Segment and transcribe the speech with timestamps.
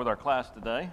[0.00, 0.88] with our class today.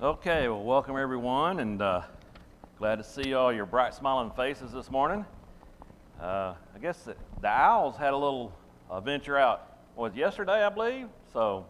[0.00, 2.02] Okay, well, welcome everyone, and uh,
[2.78, 5.26] glad to see all your bright smiling faces this morning.
[6.20, 8.56] Uh, I guess the, the Owls had a little
[8.88, 9.66] uh, venture out,
[9.96, 11.08] was yesterday, I believe.
[11.32, 11.66] So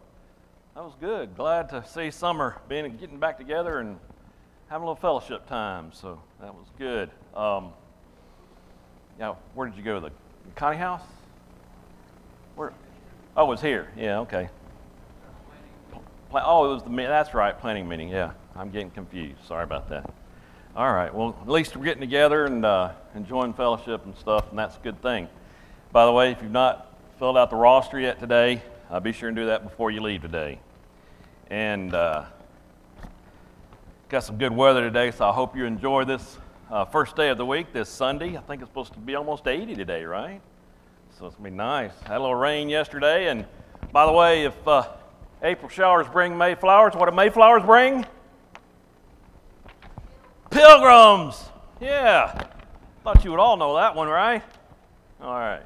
[0.74, 1.36] that was good.
[1.36, 3.98] Glad to see summer being getting back together and
[4.68, 5.92] having a little fellowship time.
[5.92, 7.10] So that was good.
[7.34, 7.72] Um,
[9.18, 10.00] yeah, where did you go?
[10.00, 10.10] The
[10.54, 11.02] Connie House?
[12.56, 12.72] Where?
[13.36, 13.88] Oh, it was here.
[13.96, 14.48] Yeah, okay.
[16.34, 18.08] Oh, it was the that's right, planning meeting.
[18.08, 19.44] Yeah, I'm getting confused.
[19.46, 20.10] Sorry about that.
[20.74, 21.14] All right.
[21.14, 24.80] Well, at least we're getting together and uh, enjoying fellowship and stuff, and that's a
[24.80, 25.28] good thing.
[25.92, 29.28] By the way, if you've not filled out the roster yet today, uh, be sure
[29.28, 30.60] and do that before you leave today.
[31.48, 32.26] And uh,
[34.10, 36.36] got some good weather today, so I hope you enjoy this
[36.70, 38.36] uh, first day of the week, this Sunday.
[38.36, 40.42] I think it's supposed to be almost 80 today, right?
[41.18, 41.92] So it's gonna be nice.
[42.02, 43.46] Had a little rain yesterday, and
[43.92, 44.86] by the way, if uh,
[45.42, 48.04] April showers bring May flowers, what do May flowers bring?
[50.50, 51.42] Pilgrims.
[51.80, 52.46] Yeah.
[53.04, 54.42] Thought you would all know that one, right?
[55.22, 55.62] All right.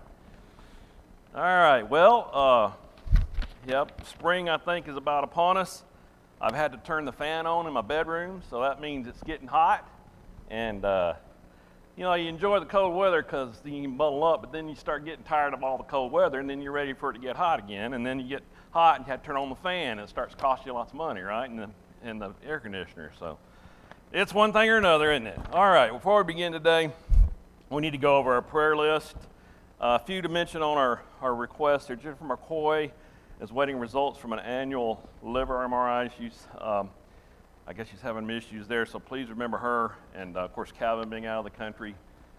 [1.35, 1.83] All right.
[1.83, 2.71] Well, uh,
[3.67, 5.83] yep, spring I think is about upon us.
[6.41, 9.49] I've had to turn the fan on in my bedroom, so that means it's getting
[9.49, 9.89] hot.
[10.51, 11.15] And, uh,
[11.97, 14.75] you know, you enjoy the cold weather because you can bundle up, but then you
[14.75, 17.19] start getting tired of all the cold weather, and then you're ready for it to
[17.19, 17.95] get hot again.
[17.95, 20.09] And then you get hot and you have to turn on the fan, and it
[20.09, 21.49] starts costing you lots of money, right?
[21.49, 21.71] And the,
[22.03, 23.13] and the air conditioner.
[23.19, 23.39] So
[24.13, 25.41] it's one thing or another, isn't it?
[25.53, 26.91] All right, before we begin today,
[27.71, 29.17] we need to go over our prayer list.
[29.81, 31.97] Uh, a few to mention on our, our request here.
[31.97, 32.93] Jennifer McCoy
[33.41, 36.11] is waiting results from an annual liver MRI.
[36.19, 36.91] She's, um,
[37.67, 39.93] I guess she's having issues there, so please remember her.
[40.15, 41.95] And uh, of course, Calvin being out of the country.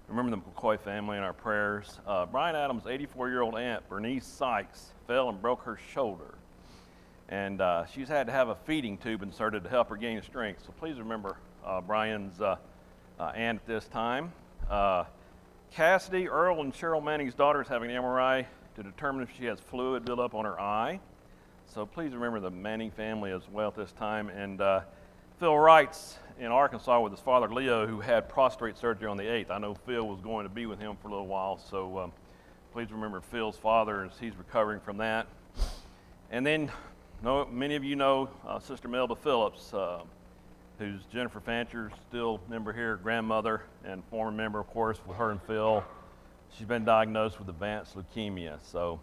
[0.07, 1.99] Remember the McCoy family in our prayers.
[2.07, 6.33] Uh, Brian Adams' 84 year old aunt, Bernice Sykes, fell and broke her shoulder.
[7.29, 10.63] And uh, she's had to have a feeding tube inserted to help her gain strength.
[10.65, 12.55] So please remember uh, Brian's uh,
[13.19, 14.31] uh, aunt at this time.
[15.71, 18.45] Cassidy, Earl, and Cheryl Manning's daughter is having an MRI
[18.77, 20.99] to determine if she has fluid buildup on her eye.
[21.65, 24.29] So please remember the Manning family as well at this time.
[24.29, 24.81] And uh,
[25.39, 29.49] Phil Wright's in Arkansas with his father Leo, who had prostate surgery on the 8th.
[29.49, 32.11] I know Phil was going to be with him for a little while, so um,
[32.71, 35.25] please remember Phil's father as he's recovering from that.
[36.29, 36.71] And then,
[37.51, 39.73] many of you know uh, Sister Melba Phillips.
[39.73, 40.01] Uh,
[40.77, 45.41] who's Jennifer Fancher's still member here, grandmother, and former member, of course, with her and
[45.41, 45.83] Phil.
[46.55, 48.99] She's been diagnosed with advanced leukemia, so,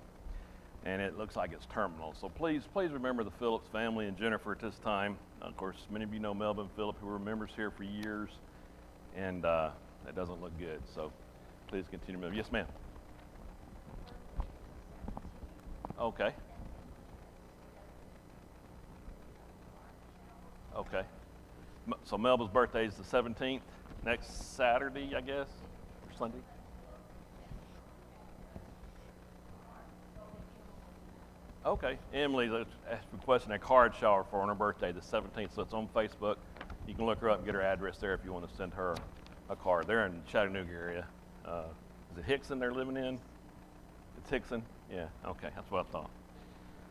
[0.85, 2.15] and it looks like it's terminal.
[2.21, 5.17] So please, please remember the Phillips family and Jennifer at this time.
[5.41, 8.31] Of course, many of you know Melvin Phillip, who were members here for years,
[9.17, 9.71] and uh,
[10.05, 10.81] that doesn't look good.
[10.95, 11.13] So
[11.69, 12.21] please continue.
[12.21, 12.35] Move.
[12.35, 12.67] Yes, ma'am.
[16.01, 16.33] Okay.
[20.77, 21.03] Okay.
[22.05, 23.61] So Melba's birthday is the 17th,
[24.05, 26.39] next Saturday, I guess, or Sunday.
[31.67, 32.51] Okay, Emily's
[33.11, 36.37] requesting a card shower for on her birthday, the 17th, so it's on Facebook.
[36.87, 38.75] You can look her up and get her address there if you want to send
[38.75, 38.95] her
[39.49, 39.87] a card.
[39.87, 41.07] They're in Chattanooga area.
[41.47, 41.63] Uh,
[42.13, 43.19] is it Hixson they're living in?
[44.19, 44.61] It's Hixson?
[44.93, 46.11] Yeah, okay, that's what I thought.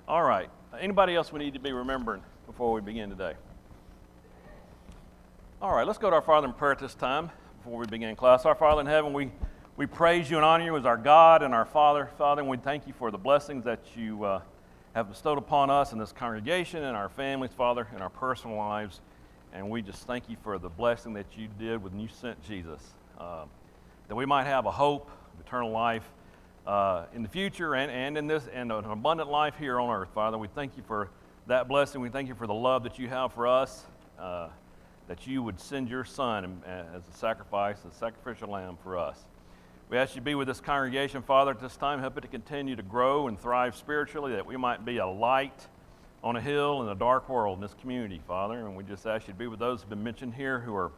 [0.08, 3.34] All right, anybody else we need to be remembering before we begin today?
[5.62, 7.30] All right, let's go to our Father in prayer at this time
[7.64, 8.44] before we begin class.
[8.44, 9.32] Our Father in heaven, we,
[9.78, 12.10] we praise you and honor you as our God and our Father.
[12.18, 14.42] Father, and we thank you for the blessings that you uh,
[14.94, 19.02] have bestowed upon us in this congregation and our families, Father, in our personal lives.
[19.54, 22.82] And we just thank you for the blessing that you did when you sent Jesus,
[23.20, 23.46] uh,
[24.08, 26.10] that we might have a hope of eternal life
[26.66, 30.10] uh, in the future and, and in this and an abundant life here on earth,
[30.14, 30.38] Father.
[30.38, 31.10] We thank you for
[31.48, 32.02] that blessing.
[32.02, 33.84] We thank you for the love that you have for us.
[34.18, 34.48] Uh,
[35.08, 39.26] that you would send your son as a sacrifice, a sacrificial lamb for us.
[39.94, 42.00] We ask you to be with this congregation, Father, at this time.
[42.00, 45.68] Help it to continue to grow and thrive spiritually, that we might be a light
[46.24, 48.58] on a hill in a dark world in this community, Father.
[48.58, 50.74] And we just ask you to be with those who have been mentioned here who
[50.74, 50.92] are,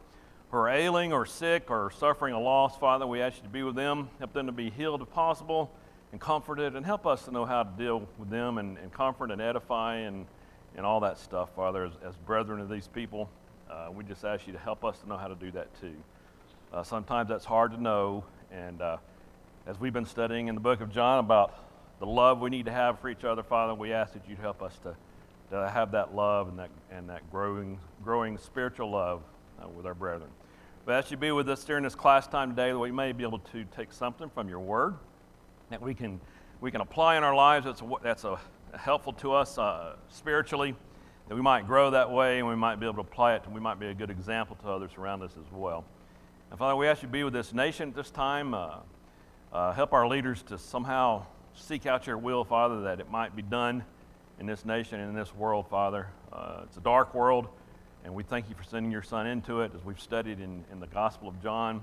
[0.50, 3.06] who are ailing or sick or suffering a loss, Father.
[3.06, 5.70] We ask you to be with them, help them to be healed if possible
[6.10, 9.30] and comforted, and help us to know how to deal with them and, and comfort
[9.30, 10.24] and edify and,
[10.74, 13.28] and all that stuff, Father, as, as brethren of these people.
[13.70, 15.96] Uh, we just ask you to help us to know how to do that too.
[16.72, 18.96] Uh, sometimes that's hard to know, and uh,
[19.66, 21.58] as we've been studying in the book of John about
[21.98, 24.62] the love we need to have for each other, Father, we ask that you'd help
[24.62, 24.94] us to,
[25.50, 29.22] to have that love and that, and that growing, growing spiritual love
[29.62, 30.30] uh, with our brethren.
[30.84, 33.24] But as you be with us during this class time today, that we may be
[33.24, 34.94] able to take something from your word
[35.70, 36.20] that we can,
[36.60, 38.38] we can apply in our lives that's, a, that's a,
[38.76, 40.74] helpful to us uh, spiritually,
[41.28, 43.54] that we might grow that way and we might be able to apply it and
[43.54, 45.84] we might be a good example to others around us as well.
[46.50, 48.54] And Father, we ask you to be with this nation at this time.
[48.54, 48.76] Uh,
[49.52, 53.42] uh, help our leaders to somehow seek out your will, Father, that it might be
[53.42, 53.84] done
[54.38, 56.06] in this nation and in this world, Father.
[56.32, 57.48] Uh, it's a dark world,
[58.04, 60.78] and we thank you for sending your Son into it as we've studied in, in
[60.78, 61.82] the Gospel of John,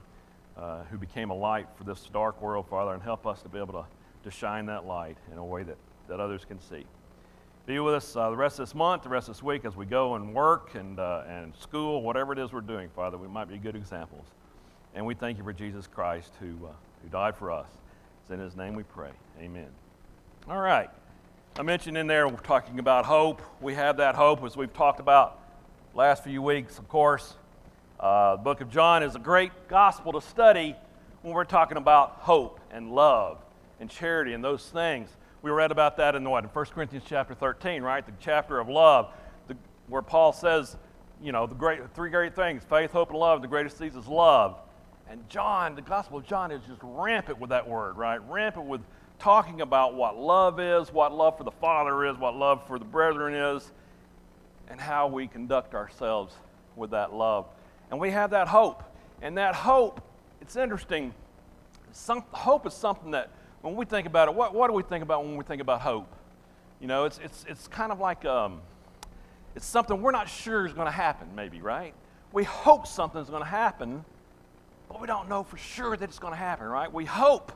[0.55, 3.57] uh, who became a light for this dark world, Father, and help us to be
[3.57, 3.85] able to,
[4.23, 5.77] to shine that light in a way that,
[6.07, 6.85] that others can see.
[7.65, 9.75] Be with us uh, the rest of this month, the rest of this week as
[9.75, 13.17] we go and work and, uh, and school, whatever it is we're doing, Father.
[13.17, 14.25] We might be good examples.
[14.95, 17.67] And we thank you for Jesus Christ who, uh, who died for us.
[18.21, 19.09] It's in his name we pray.
[19.39, 19.67] Amen.
[20.47, 20.89] All right.
[21.57, 23.41] I mentioned in there we're talking about hope.
[23.59, 25.39] We have that hope as we've talked about
[25.95, 27.35] last few weeks, of course.
[27.99, 30.75] Uh, the book of John is a great gospel to study
[31.23, 33.39] when we're talking about hope and love
[33.79, 35.09] and charity and those things.
[35.41, 36.43] We read about that in what?
[36.43, 38.05] In 1 Corinthians chapter 13, right?
[38.05, 39.11] The chapter of love,
[39.47, 39.57] the,
[39.87, 40.77] where Paul says,
[41.21, 43.41] you know, the great, three great things faith, hope, and love.
[43.41, 44.57] The greatest of these is love.
[45.13, 48.19] And John, the Gospel of John, is just rampant with that word, right?
[48.27, 48.81] Rampant with
[49.19, 52.85] talking about what love is, what love for the Father is, what love for the
[52.85, 53.71] brethren is,
[54.69, 56.33] and how we conduct ourselves
[56.75, 57.45] with that love.
[57.91, 58.81] And we have that hope.
[59.21, 60.01] And that hope,
[60.41, 61.13] it's interesting.
[61.91, 63.29] Some, hope is something that,
[63.61, 65.81] when we think about it, what, what do we think about when we think about
[65.81, 66.11] hope?
[66.79, 68.61] You know, it's, it's, it's kind of like um,
[69.55, 71.93] it's something we're not sure is going to happen, maybe, right?
[72.31, 74.05] We hope something's going to happen,
[74.93, 76.91] but we don't know for sure that it's going to happen, right?
[76.91, 77.51] We hope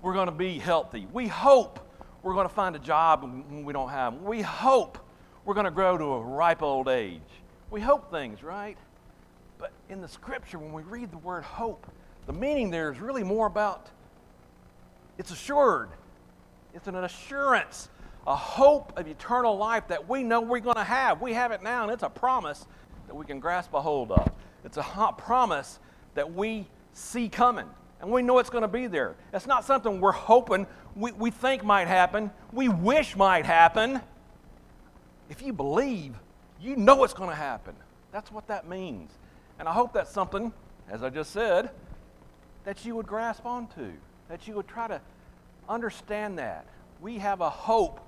[0.00, 1.08] we're going to be healthy.
[1.12, 1.80] We hope
[2.22, 4.24] we're going to find a job when we don't have them.
[4.24, 4.96] We hope
[5.44, 7.20] we're going to grow to a ripe old age.
[7.72, 8.78] We hope things, right?
[9.58, 11.84] But in the scripture, when we read the word hope,
[12.26, 13.88] the meaning there is really more about
[15.18, 15.88] it's assured,
[16.74, 17.88] it's an assurance,
[18.24, 21.20] a hope of eternal life that we know we're going to have.
[21.20, 22.68] We have it now, and it's a promise
[23.08, 24.30] that we can grasp a hold of.
[24.64, 25.80] It's a hot promise
[26.18, 27.68] that we see coming
[28.00, 29.14] and we know it's going to be there.
[29.32, 30.66] It's not something we're hoping,
[30.96, 34.00] we, we think might happen, we wish might happen.
[35.30, 36.16] If you believe,
[36.60, 37.76] you know it's going to happen.
[38.10, 39.12] That's what that means.
[39.60, 40.52] And I hope that's something,
[40.90, 41.70] as I just said,
[42.64, 43.92] that you would grasp onto,
[44.28, 45.00] that you would try to
[45.68, 46.66] understand that.
[47.00, 48.00] We have a hope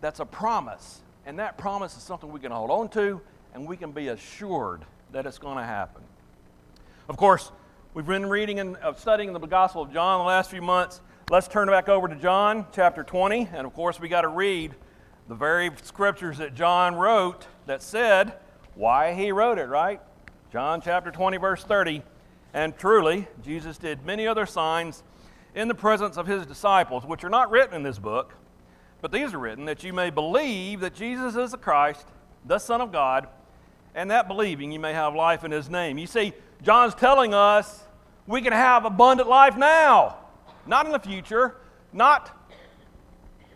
[0.00, 3.20] that's a promise, and that promise is something we can hold on to,
[3.52, 6.02] and we can be assured that it's going to happen.
[7.08, 7.50] Of course,
[7.98, 11.00] We've been reading and uh, studying the Gospel of John the last few months.
[11.30, 13.48] Let's turn back over to John chapter 20.
[13.52, 14.74] And of course, we got to read
[15.26, 18.34] the very scriptures that John wrote that said
[18.76, 20.00] why he wrote it, right?
[20.52, 22.02] John chapter 20, verse 30.
[22.54, 25.02] And truly, Jesus did many other signs
[25.56, 28.34] in the presence of his disciples, which are not written in this book,
[29.00, 32.06] but these are written that you may believe that Jesus is the Christ,
[32.44, 33.28] the Son of God,
[33.94, 35.98] and that believing you may have life in his name.
[35.98, 36.32] You see,
[36.62, 37.84] John's telling us
[38.26, 40.16] we can have abundant life now,
[40.66, 41.56] not in the future,
[41.92, 42.30] not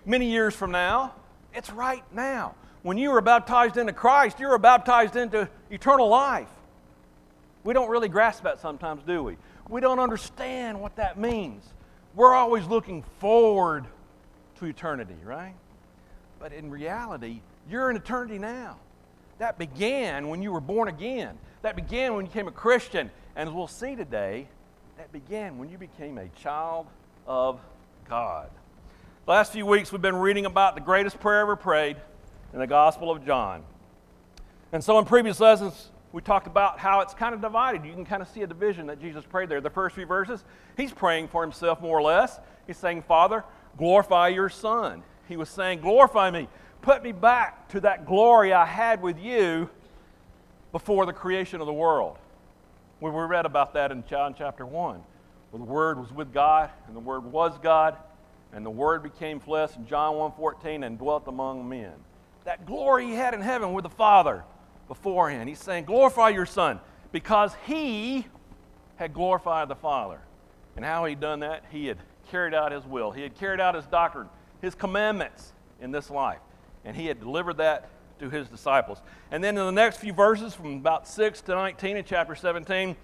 [0.07, 1.15] many years from now.
[1.55, 2.55] It's right now.
[2.83, 6.49] When you are baptized into Christ, you are baptized into eternal life.
[7.65, 9.37] We don't really grasp that sometimes, do we?
[9.69, 11.65] We don't understand what that means.
[12.15, 13.87] We're always looking forward
[14.59, 15.55] to eternity, right?
[16.41, 18.77] But in reality, you're in eternity now.
[19.39, 21.39] That began when you were born again.
[21.63, 23.11] That began when you became a Christian.
[23.37, 24.49] And as we'll see today,
[24.99, 26.87] that began when you became a child
[27.27, 27.61] of
[28.09, 28.51] God.
[29.25, 31.97] The last few weeks, we've been reading about the greatest prayer ever prayed
[32.53, 33.63] in the Gospel of John.
[34.73, 37.85] And so, in previous lessons, we talked about how it's kind of divided.
[37.85, 39.61] You can kind of see a division that Jesus prayed there.
[39.61, 40.45] The first few verses,
[40.77, 42.41] he's praying for himself more or less.
[42.67, 43.45] He's saying, Father,
[43.79, 45.05] glorify your Son.
[45.29, 46.49] He was saying, Glorify me.
[46.81, 49.71] Put me back to that glory I had with you
[50.73, 52.19] before the creation of the world.
[53.01, 55.03] We read about that in John chapter 1,
[55.51, 57.97] where the Word was with God, and the Word was God,
[58.53, 61.93] and the Word became flesh in John 1.14 and dwelt among men.
[62.45, 64.45] That glory he had in heaven with the Father
[64.89, 65.49] beforehand.
[65.49, 66.81] He's saying, glorify your Son,
[67.13, 68.27] because he
[68.97, 70.21] had glorified the Father.
[70.77, 71.65] And how he had done that?
[71.71, 71.99] He had
[72.31, 73.11] carried out his will.
[73.11, 74.29] He had carried out his doctrine,
[74.61, 76.39] his commandments in this life.
[76.85, 77.89] And he had delivered that
[78.23, 79.03] to his disciples.
[79.31, 82.97] And then in the next few verses, from about 6 to 19 in chapter 17,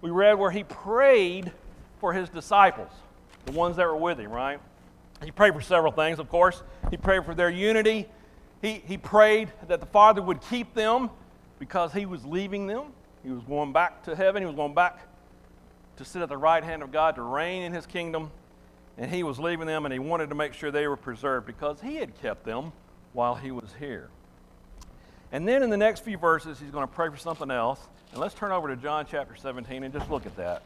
[0.00, 1.50] we read where he prayed
[1.98, 2.90] for his disciples,
[3.46, 4.60] the ones that were with him, right?
[5.24, 6.62] He prayed for several things, of course.
[6.90, 8.06] He prayed for their unity.
[8.62, 11.10] He He, he prayed that the Father would keep them
[11.58, 12.86] because he was leaving them.
[13.22, 14.42] He was going back to heaven.
[14.42, 15.00] He was going back
[15.96, 18.30] to sit at the right hand of God to reign in his kingdom.
[18.98, 21.80] And he was leaving them, and he wanted to make sure they were preserved because
[21.80, 22.72] he had kept them
[23.12, 24.08] while he was here.
[25.36, 27.78] And then in the next few verses, he's going to pray for something else.
[28.12, 30.62] And let's turn over to John chapter 17 and just look at that.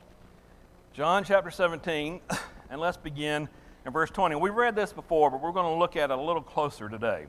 [0.92, 2.20] John chapter 17,
[2.70, 3.48] and let's begin
[3.84, 4.36] in verse 20.
[4.36, 7.26] We've read this before, but we're going to look at it a little closer today.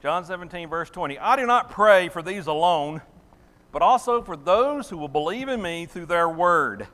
[0.00, 1.18] John 17, verse 20.
[1.18, 3.02] I do not pray for these alone,
[3.70, 6.86] but also for those who will believe in me through their word,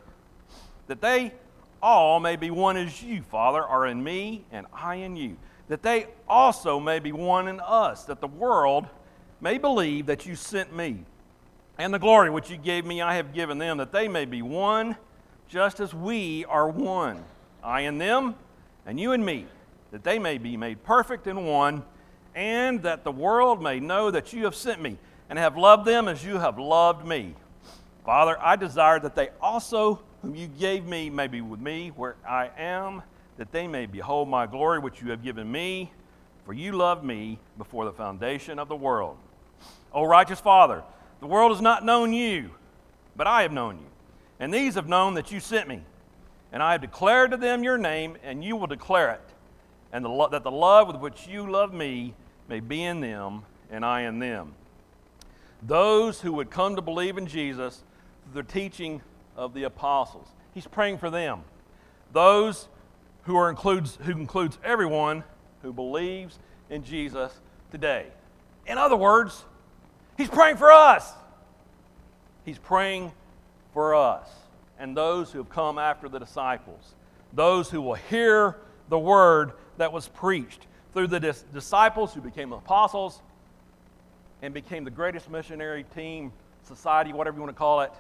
[0.89, 1.33] that they
[1.81, 5.37] all may be one as you, Father, are in me and I in you,
[5.69, 8.89] that they also may be one in us, that the world
[9.41, 11.05] may believe that you sent me.
[11.79, 14.43] And the glory which you gave me, I have given them, that they may be
[14.43, 14.97] one,
[15.49, 17.25] just as we are one.
[17.63, 18.35] I and them,
[18.85, 19.47] and you and me,
[19.93, 21.85] that they may be made perfect in one,
[22.35, 24.99] and that the world may know that you have sent me,
[25.31, 27.35] and have loved them as you have loved me.
[28.05, 32.17] Father, I desire that they also, whom you gave me, may be with me where
[32.27, 33.03] I am,
[33.37, 35.93] that they may behold my glory which you have given me,
[36.45, 39.17] for you loved me before the foundation of the world.
[39.93, 40.83] O righteous Father,
[41.21, 42.51] the world has not known you,
[43.17, 43.87] but I have known you.
[44.41, 45.83] And these have known that you sent me.
[46.53, 49.21] And I have declared to them your name, and you will declare it.
[49.93, 52.15] And the lo- that the love with which you love me
[52.49, 54.55] may be in them, and I in them.
[55.63, 57.83] Those who would come to believe in Jesus
[58.25, 59.03] through the teaching
[59.37, 60.29] of the apostles.
[60.55, 61.43] He's praying for them.
[62.13, 62.69] Those
[63.25, 65.25] who, are includes, who includes everyone
[65.63, 66.39] who believes
[66.71, 67.33] in Jesus
[67.71, 68.07] today.
[68.67, 69.45] In other words,
[70.19, 71.11] He's praying for us.
[72.45, 73.13] He's praying
[73.73, 74.29] for us
[74.79, 76.95] and those who have come after the disciples,
[77.33, 78.57] those who will hear
[78.89, 83.21] the word that was preached through the dis- disciples who became apostles
[84.43, 86.33] and became the greatest missionary team,
[86.65, 87.93] society, whatever you want to call it,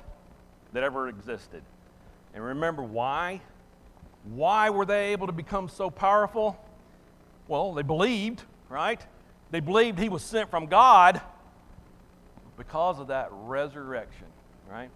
[0.72, 1.62] that ever existed.
[2.34, 3.40] And remember why?
[4.24, 6.58] Why were they able to become so powerful?
[7.48, 9.00] Well, they believed, right?
[9.50, 11.20] They believed he was sent from God
[12.58, 14.26] because of that resurrection,
[14.70, 14.90] right?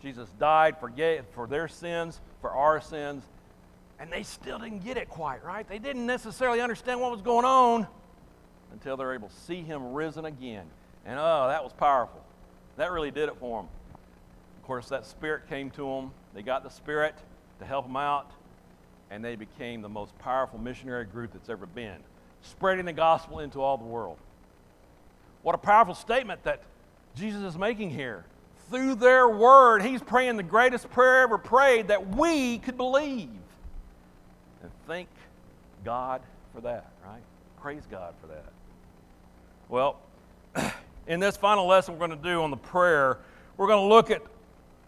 [0.00, 3.24] Jesus died, forgave for their sins, for our sins,
[4.00, 5.68] and they still didn't get it quite, right?
[5.68, 7.86] They didn't necessarily understand what was going on
[8.72, 10.64] until they're able to see him risen again.
[11.04, 12.24] And oh, that was powerful.
[12.76, 13.68] That really did it for them.
[14.56, 16.10] Of course, that spirit came to them.
[16.34, 17.14] They got the spirit
[17.58, 18.30] to help them out,
[19.10, 21.98] and they became the most powerful missionary group that's ever been,
[22.42, 24.18] spreading the gospel into all the world.
[25.42, 26.62] What a powerful statement that
[27.14, 28.24] Jesus is making here.
[28.70, 33.28] Through their word, he's praying the greatest prayer ever prayed that we could believe.
[34.62, 35.08] And thank
[35.84, 36.22] God
[36.54, 37.22] for that, right?
[37.60, 38.46] Praise God for that.
[39.68, 39.98] Well,
[41.06, 43.18] in this final lesson we're going to do on the prayer,
[43.56, 44.22] we're going to look at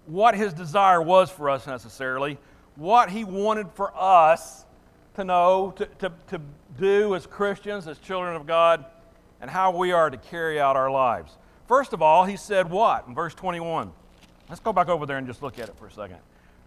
[0.07, 2.39] what his desire was for us necessarily,
[2.77, 4.65] what he wanted for us
[5.15, 6.41] to know, to, to, to
[6.79, 8.85] do as Christians, as children of God,
[9.41, 11.37] and how we are to carry out our lives.
[11.67, 13.07] First of all, he said what?
[13.09, 13.93] In verse 21.
[14.49, 16.19] Let's go back over there and just look at it for a second.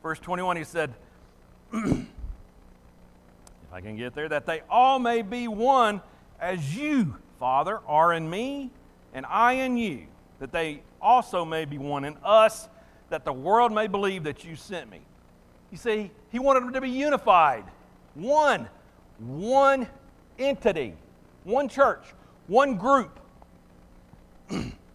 [0.01, 0.93] Verse 21, he said,
[1.73, 2.07] if
[3.71, 6.01] I can get there, that they all may be one
[6.39, 8.71] as you, Father, are in me
[9.13, 10.07] and I in you,
[10.39, 12.67] that they also may be one in us,
[13.09, 15.01] that the world may believe that you sent me.
[15.71, 17.63] You see, he wanted them to be unified,
[18.15, 18.67] one,
[19.19, 19.87] one
[20.39, 20.93] entity,
[21.43, 22.03] one church,
[22.47, 23.19] one group.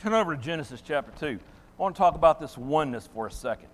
[0.00, 1.38] Turn over to Genesis chapter 2.
[1.38, 3.68] I want to talk about this oneness for a second.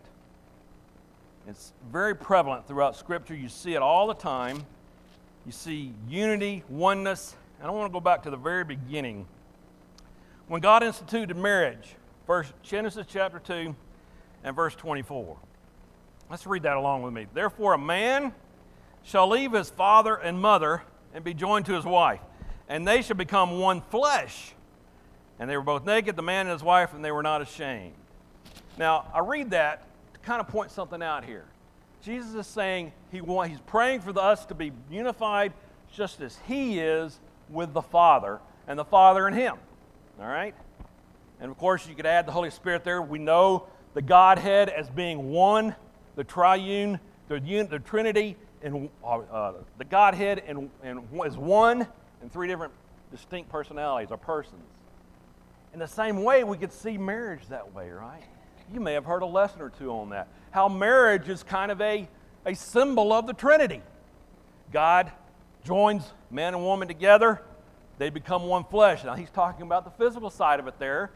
[1.46, 3.36] It's very prevalent throughout Scripture.
[3.36, 4.66] You see it all the time.
[5.44, 7.36] You see unity, oneness.
[7.60, 9.24] And I want to go back to the very beginning.
[10.48, 11.94] When God instituted marriage,
[12.26, 13.76] first Genesis chapter 2
[14.42, 15.36] and verse 24.
[16.28, 17.28] Let's read that along with me.
[17.32, 18.34] Therefore, a man
[19.04, 20.82] shall leave his father and mother
[21.14, 22.20] and be joined to his wife,
[22.68, 24.54] and they shall become one flesh.
[25.38, 27.94] And they were both naked, the man and his wife, and they were not ashamed.
[28.78, 31.44] Now, I read that to kind of point something out here.
[32.02, 35.52] Jesus is saying he want, he's praying for us to be unified
[35.92, 39.56] just as he is with the Father and the Father and him.
[40.20, 40.54] All right?
[41.40, 43.02] And of course, you could add the Holy Spirit there.
[43.02, 45.74] We know the Godhead as being one,
[46.16, 51.86] the triune, the, the Trinity, and uh, the Godhead and, and is one
[52.22, 52.72] in three different
[53.10, 54.62] distinct personalities or persons.
[55.76, 58.22] In the same way, we could see marriage that way, right?
[58.72, 60.26] You may have heard a lesson or two on that.
[60.50, 62.08] How marriage is kind of a,
[62.46, 63.82] a symbol of the Trinity.
[64.72, 65.12] God
[65.66, 67.42] joins man and woman together
[67.98, 69.04] they become one flesh.
[69.04, 71.10] Now, he's talking about the physical side of it there,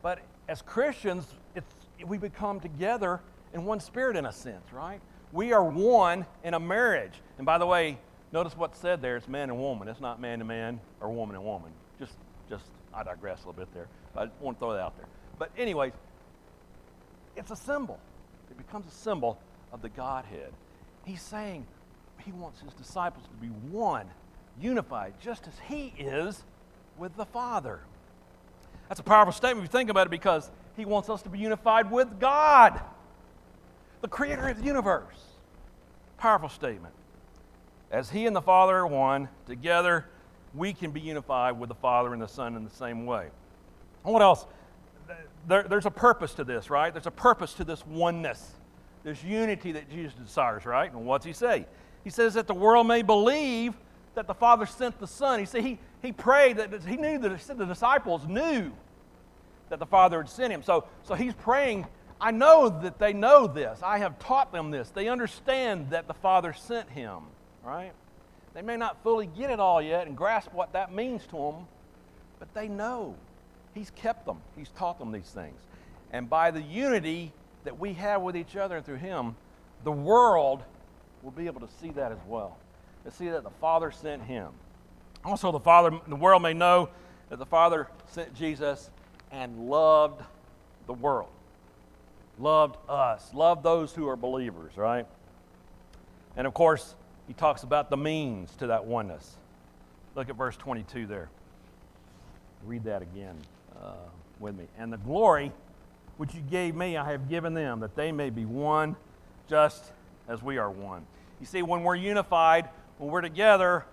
[0.00, 3.20] but as Christians, it's, we become together
[3.52, 5.02] in one spirit in a sense, right?
[5.30, 7.20] We are one in a marriage.
[7.36, 7.98] And by the way,
[8.32, 9.88] notice what's said there it's man and woman.
[9.88, 11.70] It's not man to man or woman and woman.
[12.48, 13.88] Just, I digress a little bit there.
[14.14, 15.06] But I want to throw that out there.
[15.38, 15.92] But, anyways,
[17.36, 17.98] it's a symbol.
[18.50, 19.38] It becomes a symbol
[19.72, 20.52] of the Godhead.
[21.04, 21.66] He's saying
[22.24, 24.06] he wants his disciples to be one,
[24.60, 26.44] unified, just as he is
[26.96, 27.80] with the Father.
[28.88, 31.38] That's a powerful statement if you think about it because he wants us to be
[31.38, 32.80] unified with God,
[34.00, 35.18] the creator of the universe.
[36.18, 36.94] Powerful statement.
[37.90, 40.06] As he and the Father are one, together
[40.54, 43.28] we can be unified with the Father and the Son in the same way.
[44.04, 44.46] And what else?
[45.46, 46.92] There, there's a purpose to this, right?
[46.92, 48.52] There's a purpose to this oneness,
[49.04, 50.90] this unity that Jesus desires, right?
[50.90, 51.66] And what's he say?
[52.04, 53.74] He says that the world may believe
[54.14, 55.38] that the Father sent the Son.
[55.38, 58.72] He said he, he prayed that he knew that the disciples knew
[59.68, 60.62] that the Father had sent him.
[60.62, 61.86] So, so he's praying,
[62.20, 63.80] I know that they know this.
[63.82, 64.88] I have taught them this.
[64.90, 67.22] They understand that the Father sent him,
[67.62, 67.92] right?
[68.56, 71.66] They may not fully get it all yet and grasp what that means to them,
[72.38, 73.14] but they know.
[73.74, 75.60] He's kept them, He's taught them these things.
[76.10, 77.34] And by the unity
[77.64, 79.36] that we have with each other and through Him,
[79.84, 80.62] the world
[81.22, 82.56] will be able to see that as well.
[83.04, 84.48] To see that the Father sent Him.
[85.22, 86.88] Also, the Father, the world may know
[87.28, 88.88] that the Father sent Jesus
[89.32, 90.22] and loved
[90.86, 91.28] the world,
[92.38, 95.06] loved us, loved those who are believers, right?
[96.38, 96.94] And of course,
[97.26, 99.36] he talks about the means to that oneness.
[100.14, 101.28] Look at verse 22 there.
[102.64, 103.36] Read that again
[103.82, 103.92] uh,
[104.40, 104.64] with me.
[104.78, 105.52] And the glory
[106.16, 108.96] which you gave me, I have given them, that they may be one
[109.48, 109.92] just
[110.28, 111.04] as we are one.
[111.40, 112.68] You see, when we're unified,
[112.98, 113.84] when we're together,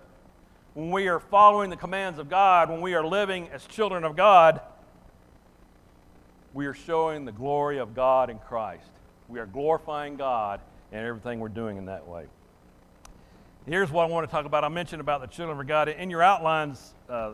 [0.72, 4.16] when we are following the commands of God, when we are living as children of
[4.16, 4.60] God,
[6.54, 8.88] we are showing the glory of God in Christ.
[9.28, 10.60] We are glorifying God
[10.92, 12.26] in everything we're doing in that way.
[13.66, 14.62] Here's what I want to talk about.
[14.62, 15.88] I mentioned about the children of God.
[15.88, 17.32] In your outlines, uh,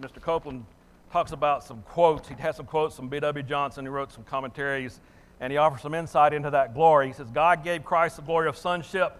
[0.00, 0.22] Mr.
[0.22, 0.64] Copeland
[1.12, 2.26] talks about some quotes.
[2.26, 3.42] He has some quotes from B.W.
[3.42, 5.00] Johnson, who wrote some commentaries,
[5.38, 7.08] and he offers some insight into that glory.
[7.08, 9.18] He says, God gave Christ the glory of sonship,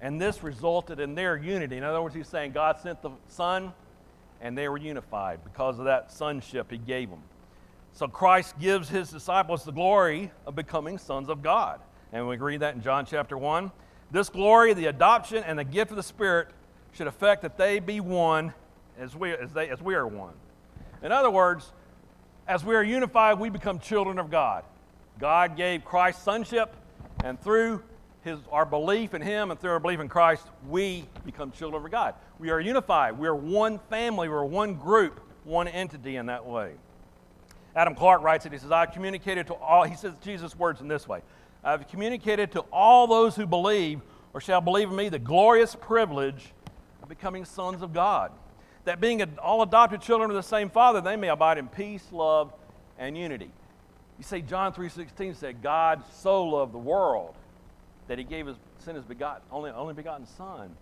[0.00, 1.76] and this resulted in their unity.
[1.76, 3.72] In other words, he's saying God sent the Son,
[4.40, 7.24] and they were unified because of that sonship he gave them.
[7.92, 11.80] So Christ gives his disciples the glory of becoming sons of God.
[12.12, 13.72] And we read that in John chapter 1.
[14.10, 16.48] This glory, the adoption, and the gift of the Spirit
[16.92, 18.54] should affect that they be one
[18.98, 20.34] as we, as, they, as we are one.
[21.02, 21.72] In other words,
[22.46, 24.64] as we are unified, we become children of God.
[25.18, 26.74] God gave Christ sonship,
[27.22, 27.82] and through
[28.28, 31.90] his, our belief in Him and through our belief in Christ, we become children of
[31.90, 32.14] God.
[32.38, 33.18] We are unified.
[33.18, 34.28] We are one family.
[34.28, 36.72] We're one group, one entity in that way.
[37.76, 38.52] Adam Clarke writes it.
[38.52, 41.20] He says, I communicated to all, he says Jesus' words in this way
[41.64, 44.00] I've communicated to all those who believe
[44.32, 46.52] or shall believe in me the glorious privilege
[47.02, 48.32] of becoming sons of God.
[48.84, 52.52] That being all adopted children of the same Father, they may abide in peace, love,
[52.98, 53.50] and unity.
[54.18, 57.34] You say John 3.16 said, God so loved the world
[58.08, 60.74] that he gave his, sent his begotten, only, only begotten Son.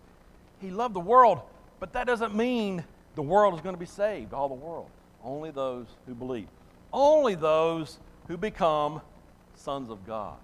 [0.60, 1.40] He loved the world,
[1.80, 2.84] but that doesn't mean
[3.14, 4.88] the world is going to be saved, all the world.
[5.24, 6.48] Only those who believe.
[6.92, 9.00] Only those who become
[9.54, 10.36] sons of God.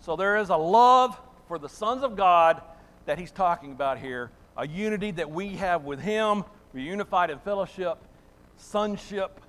[0.00, 2.62] So there is a love for the sons of God
[3.06, 6.44] that he's talking about here, a unity that we have with him.
[6.72, 7.98] We're unified in fellowship,
[8.56, 9.40] sonship,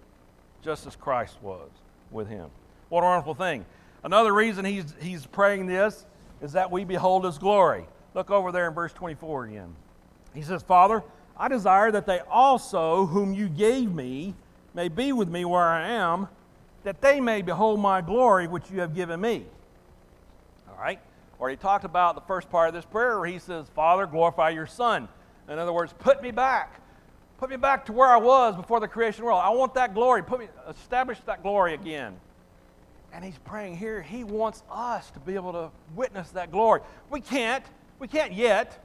[0.64, 1.70] just as Christ was
[2.12, 2.50] with him.
[2.90, 3.66] What a wonderful thing.
[4.04, 6.06] Another reason he's, he's praying this
[6.42, 7.86] is that we behold his glory.
[8.14, 9.76] Look over there in verse 24 again.
[10.34, 11.04] He says, Father,
[11.36, 14.36] I desire that they also, whom you gave me,
[14.74, 16.28] may be with me where I am,
[16.84, 19.46] that they may behold my glory which you have given me.
[21.40, 24.50] Or he talked about the first part of this prayer where he says, Father, glorify
[24.50, 25.08] your Son.
[25.48, 26.82] In other words, put me back.
[27.38, 29.42] Put me back to where I was before the creation world.
[29.44, 30.24] I want that glory.
[30.24, 32.20] Put me, establish that glory again.
[33.14, 36.82] And he's praying here, he wants us to be able to witness that glory.
[37.10, 37.64] We can't.
[38.00, 38.84] We can't yet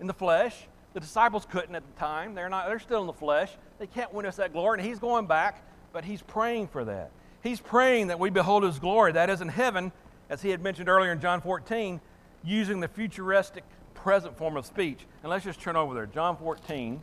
[0.00, 0.56] in the flesh.
[0.92, 2.34] The disciples couldn't at the time.
[2.34, 3.52] They're not, they're still in the flesh.
[3.78, 4.78] They can't witness that glory.
[4.78, 7.10] And he's going back, but he's praying for that.
[7.42, 9.12] He's praying that we behold his glory.
[9.12, 9.92] That is in heaven
[10.30, 12.00] as he had mentioned earlier in John 14,
[12.42, 13.64] using the futuristic
[13.94, 15.00] present form of speech.
[15.22, 17.02] And let's just turn over there, John 14,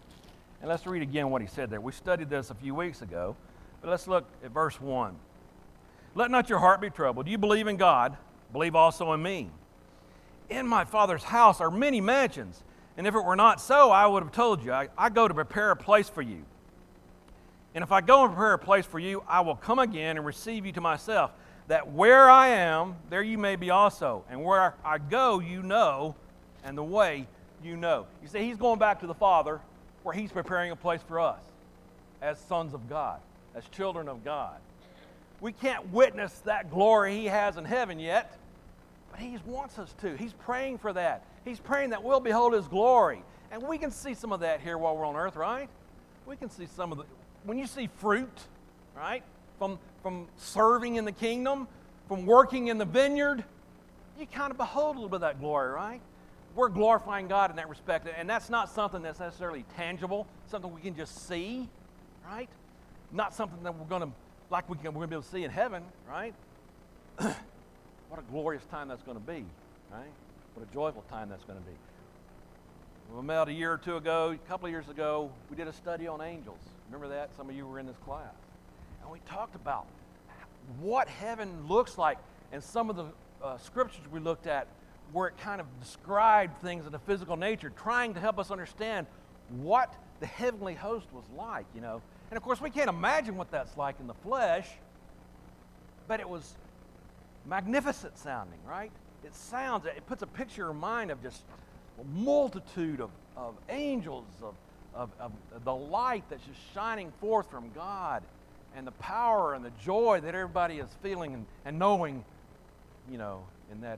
[0.62, 1.82] and let's read again what he said there.
[1.82, 3.36] We studied this a few weeks ago,
[3.82, 5.16] but let's look at verse 1.
[6.16, 7.28] Let not your heart be troubled.
[7.28, 8.18] You believe in God,
[8.52, 9.52] believe also in me.
[10.50, 12.64] In my Father's house are many mansions,
[12.96, 14.72] and if it were not so, I would have told you.
[14.72, 16.46] I, I go to prepare a place for you.
[17.76, 20.26] And if I go and prepare a place for you, I will come again and
[20.26, 21.32] receive you to myself,
[21.68, 24.24] that where I am, there you may be also.
[24.30, 26.16] And where I go, you know,
[26.64, 27.28] and the way
[27.64, 28.08] you know.
[28.22, 29.60] You see, he's going back to the Father
[30.04, 31.42] where he's preparing a place for us
[32.22, 33.20] as sons of God,
[33.56, 34.56] as children of God.
[35.40, 38.38] We can't witness that glory he has in heaven yet,
[39.12, 40.16] but he wants us to.
[40.16, 41.24] He's praying for that.
[41.46, 43.24] He's praying that we'll behold his glory.
[43.52, 45.70] And we can see some of that here while we're on earth, right?
[46.26, 47.06] We can see some of the.
[47.44, 48.40] When you see fruit,
[48.96, 49.24] right,
[49.58, 51.68] from, from serving in the kingdom,
[52.08, 53.44] from working in the vineyard,
[54.20, 56.02] you kind of behold a little bit of that glory, right?
[56.56, 58.08] We're glorifying God in that respect.
[58.18, 61.70] And that's not something that's necessarily tangible, something we can just see,
[62.26, 62.50] right?
[63.12, 64.10] Not something that we're going to,
[64.50, 66.34] like we can, we're going to be able to see in heaven, right?
[67.18, 69.46] what a glorious time that's going to be,
[69.92, 70.12] right?
[70.56, 71.74] What a joyful time that's going to be.
[73.16, 75.74] We met a year or two ago, a couple of years ago, we did a
[75.74, 76.60] study on angels.
[76.90, 77.30] Remember that?
[77.38, 78.34] Some of you were in this class.
[79.08, 79.88] And we talked about
[80.82, 82.18] what heaven looks like.
[82.52, 83.06] And some of the
[83.42, 84.68] uh, scriptures we looked at
[85.14, 89.08] where it kind of described things of the physical nature, trying to help us understand
[89.62, 92.02] what the heavenly host was like, you know.
[92.32, 94.68] And of course, we can't imagine what that's like in the flesh,
[96.10, 96.56] but it was
[97.46, 98.92] magnificent sounding, right?
[99.24, 101.44] It sounds, it puts a picture in mind of just
[102.02, 104.54] a multitude of, of angels, of,
[104.94, 108.22] of, of the light that's just shining forth from God,
[108.78, 112.24] and the power and the joy that everybody is feeling and, and knowing,
[113.12, 113.98] you know, in that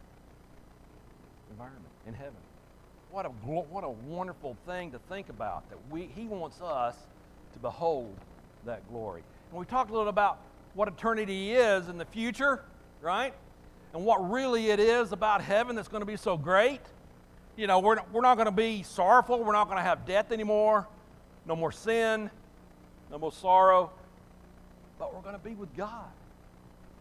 [1.52, 2.34] environment in heaven.
[3.12, 6.96] What a, what a wonderful thing to think about that we, He wants us
[7.54, 8.16] to behold
[8.66, 9.22] that glory.
[9.52, 10.40] And we talked a little about
[10.76, 12.64] what eternity is in the future,
[13.02, 13.34] right?
[13.94, 16.82] And what really it is about heaven that's going to be so great.
[17.58, 19.44] You know, we're, we're not going to be sorrowful.
[19.44, 20.88] We're not going to have death anymore.
[21.46, 22.30] No more sin.
[23.12, 23.92] No more sorrow.
[25.00, 26.06] But we're going to be with God.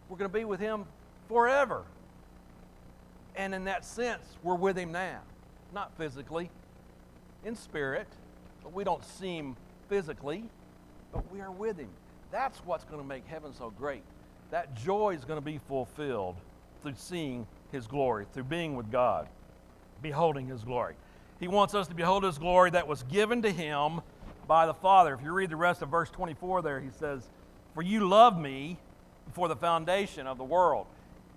[0.08, 0.84] We're going to be with Him
[1.28, 1.82] forever.
[3.37, 5.20] And in that sense, we're with Him now.
[5.74, 6.50] Not physically,
[7.44, 8.08] in spirit,
[8.62, 9.56] but we don't see Him
[9.88, 10.44] physically,
[11.12, 11.90] but we are with Him.
[12.30, 14.02] That's what's going to make heaven so great.
[14.50, 16.37] That joy is going to be fulfilled
[16.82, 19.28] through seeing His glory, through being with God,
[20.02, 20.94] beholding His glory.
[21.40, 24.00] He wants us to behold His glory that was given to Him
[24.46, 25.14] by the Father.
[25.14, 27.28] If you read the rest of verse 24 there, He says,
[27.79, 28.77] For you loved me
[29.25, 30.88] before the foundation of the world.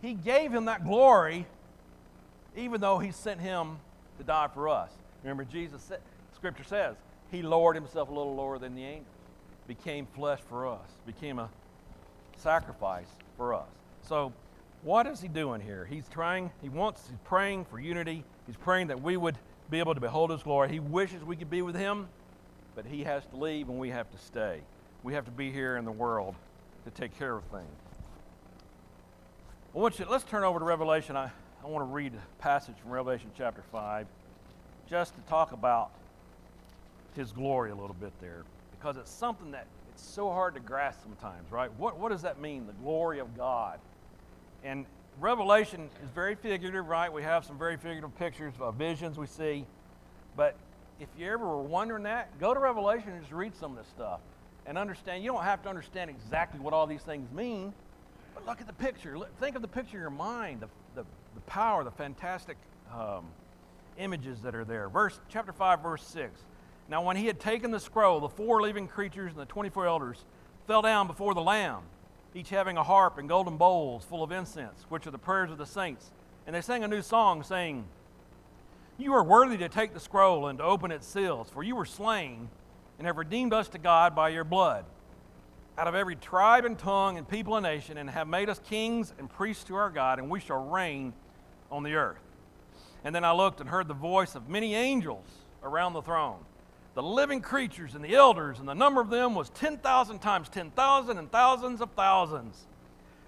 [0.02, 1.46] He gave Him that glory
[2.58, 3.78] even though He sent Him
[4.18, 4.90] to die for us.
[5.22, 6.00] Remember, Jesus, said,
[6.34, 6.96] Scripture says,
[7.30, 9.06] He lowered Himself a little lower than the angels,
[9.68, 11.48] became flesh for us, became a
[12.38, 13.70] sacrifice for us.
[14.02, 14.34] So,
[14.82, 15.86] what is he doing here?
[15.86, 18.24] He's trying, he wants, he's praying for unity.
[18.48, 19.38] He's praying that we would
[19.70, 20.72] be able to behold his glory.
[20.72, 22.08] He wishes we could be with him,
[22.74, 24.62] but he has to leave and we have to stay.
[25.04, 26.36] We have to be here in the world
[26.86, 27.66] to take care of things.
[29.74, 31.16] Want you, let's turn over to Revelation.
[31.16, 31.32] I,
[31.64, 34.06] I want to read a passage from Revelation chapter 5
[34.88, 35.90] just to talk about
[37.16, 38.44] his glory a little bit there
[38.78, 41.72] because it's something that it's so hard to grasp sometimes, right?
[41.80, 43.80] What, what does that mean, the glory of God?
[44.64, 44.86] And
[45.20, 47.12] Revelation is very figurative, right?
[47.12, 49.66] We have some very figurative pictures, of visions we see.
[50.36, 50.56] But
[51.00, 53.88] if you ever were wondering that, go to Revelation and just read some of this
[53.88, 54.20] stuff
[54.66, 55.24] and understand.
[55.24, 57.74] You don't have to understand exactly what all these things mean,
[58.34, 59.18] but look at the picture.
[59.18, 62.58] Look, Think of the picture in your mind, the, the, the power, the fantastic
[62.94, 63.26] um,
[63.98, 64.90] images that are there.
[64.90, 66.42] Verse chapter 5, verse 6.
[66.90, 70.26] Now, when he had taken the scroll, the four living creatures and the 24 elders
[70.68, 71.84] fell down before the Lamb
[72.34, 75.58] each having a harp and golden bowls full of incense, which are the prayers of
[75.58, 76.12] the saints.
[76.48, 77.86] And they sang a new song, saying,
[78.98, 81.86] You are worthy to take the scroll and to open its seals, for you were
[81.86, 82.50] slain
[83.02, 84.86] and have redeemed us to God by your blood
[85.76, 89.12] out of every tribe and tongue and people and nation, and have made us kings
[89.18, 91.12] and priests to our God, and we shall reign
[91.72, 92.22] on the earth.
[93.04, 95.26] And then I looked and heard the voice of many angels
[95.64, 96.46] around the throne
[96.94, 101.18] the living creatures and the elders, and the number of them was 10,000 times 10,000
[101.18, 102.68] and thousands of thousands,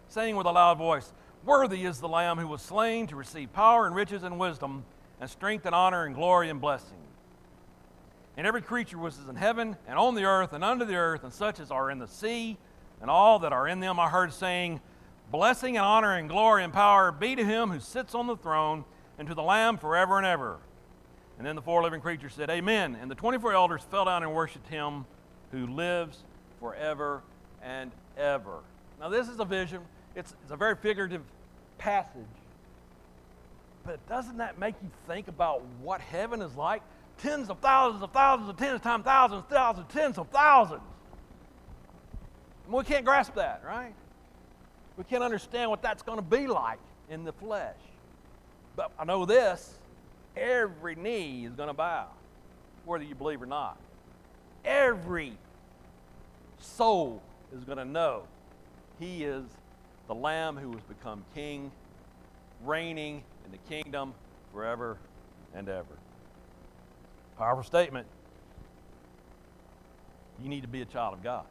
[0.08, 1.12] saying with a loud voice,
[1.44, 4.86] Worthy is the Lamb who was slain to receive power and riches and wisdom,
[5.20, 7.03] and strength and honor and glory and blessing.
[8.36, 11.24] And every creature which is in heaven and on the earth and under the earth,
[11.24, 12.58] and such as are in the sea,
[13.02, 14.82] and all that are in them, I heard saying,
[15.32, 18.86] Blessing and honor and glory and power be to him who sits on the throne,
[19.18, 20.58] and to the Lamb forever and ever.
[21.38, 22.98] And then the four living creatures said, Amen.
[23.00, 25.06] And the 24 elders fell down and worshiped him
[25.52, 26.24] who lives
[26.60, 27.22] forever
[27.62, 28.60] and ever.
[29.00, 29.82] Now, this is a vision,
[30.16, 31.22] it's, it's a very figurative
[31.78, 32.22] passage.
[33.86, 36.82] But doesn't that make you think about what heaven is like?
[37.24, 40.82] Tens of thousands of thousands of tens times thousands, thousands, tens of thousands.
[42.68, 43.94] we can't grasp that, right?
[44.98, 47.78] We can't understand what that's going to be like in the flesh.
[48.76, 49.74] But I know this
[50.36, 52.08] every knee is going to bow,
[52.84, 53.78] whether you believe or not.
[54.66, 55.38] Every
[56.60, 57.22] soul
[57.56, 58.24] is going to know
[59.00, 59.46] he is
[60.08, 61.72] the Lamb who has become king,
[62.66, 64.14] reigning in the kingdom
[64.52, 64.98] forever
[65.56, 66.03] and ever.
[67.38, 68.08] Powerful statement.
[70.42, 71.46] You need to be a child of God.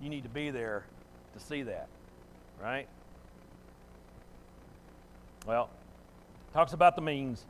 [0.00, 0.84] You need to be there
[1.34, 1.88] to see that,
[2.60, 2.88] right?
[5.46, 5.68] Well,
[6.52, 7.44] talks about the means,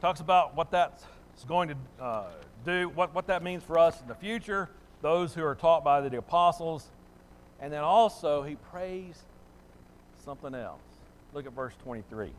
[0.00, 1.04] talks about what that's
[1.46, 2.24] going to uh,
[2.64, 4.68] do, what, what that means for us in the future,
[5.02, 6.86] those who are taught by the apostles,
[7.60, 9.22] and then also he prays
[10.24, 10.80] something else.
[11.32, 12.30] Look at verse 23.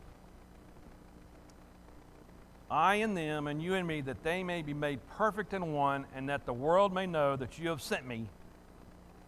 [2.70, 6.06] I and them, and you and me, that they may be made perfect in one,
[6.14, 8.26] and that the world may know that you have sent me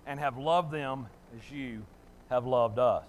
[0.07, 1.83] and have loved them as you
[2.31, 3.05] have loved us.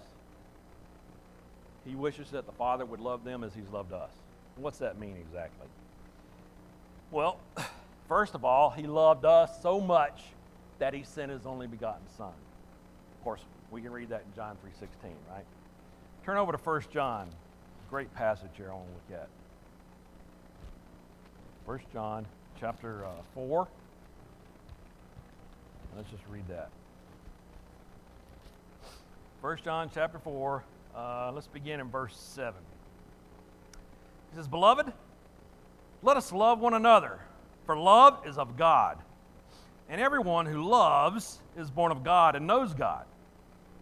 [1.86, 4.10] He wishes that the Father would love them as He's loved us.
[4.56, 5.68] What's that mean exactly?
[7.10, 7.38] Well,
[8.08, 10.22] first of all, He loved us so much
[10.78, 12.32] that He sent His only begotten Son.
[13.18, 15.44] Of course, we can read that in John 3.16, right?
[16.24, 17.28] Turn over to 1 John.
[17.90, 19.28] Great passage here I want to look at.
[21.66, 22.26] 1 John
[22.60, 23.66] chapter uh, 4.
[25.96, 26.68] Let's just read that.
[29.40, 30.62] 1 John chapter 4,
[30.94, 32.52] uh, let's begin in verse 7.
[34.30, 34.92] He says, Beloved,
[36.02, 37.18] let us love one another,
[37.64, 38.98] for love is of God.
[39.88, 43.06] And everyone who loves is born of God and knows God.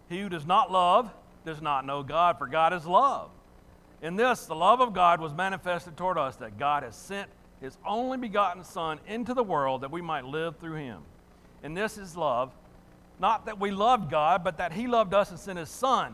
[0.07, 1.11] He who does not love
[1.45, 3.29] does not know God, for God is love.
[4.01, 7.29] In this, the love of God was manifested toward us, that God has sent
[7.63, 11.01] his only begotten Son into the world that we might live through him.
[11.63, 12.51] And this is love,
[13.19, 16.13] not that we loved God, but that he loved us and sent his Son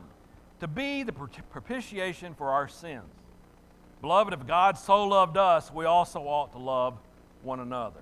[0.59, 3.03] to be the propitiation for our sins.
[4.01, 6.99] Beloved, if God so loved us, we also ought to love
[7.41, 8.01] one another.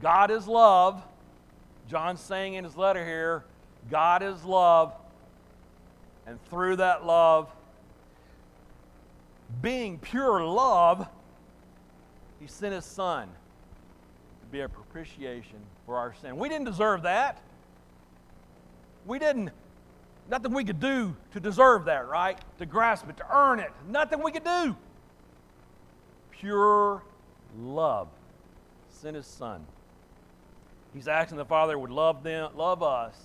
[0.00, 1.04] God is love.
[1.90, 3.44] John's saying in his letter here,
[3.90, 4.94] God is love.
[6.26, 7.54] And through that love,
[9.60, 11.06] being pure love,
[12.40, 13.28] he sent his son
[14.40, 16.36] to be a propitiation for our sin.
[16.36, 17.40] We didn't deserve that.
[19.06, 19.50] We didn't
[20.30, 22.38] Nothing we could do to deserve that, right?
[22.58, 23.72] To grasp it, to earn it.
[23.88, 24.76] Nothing we could do.
[26.30, 27.02] Pure
[27.58, 28.08] love
[28.90, 29.64] sent his son.
[30.92, 33.16] He's asking the Father would love them, love us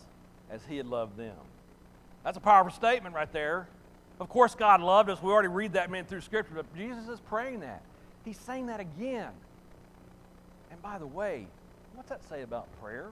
[0.49, 1.35] as he had loved them.
[2.23, 3.67] That's a powerful statement right there.
[4.19, 5.21] Of course, God loved us.
[5.21, 7.81] We already read that man through Scripture, but Jesus is praying that.
[8.25, 9.31] He's saying that again.
[10.71, 11.47] And by the way,
[11.95, 13.09] what's that say about prayer?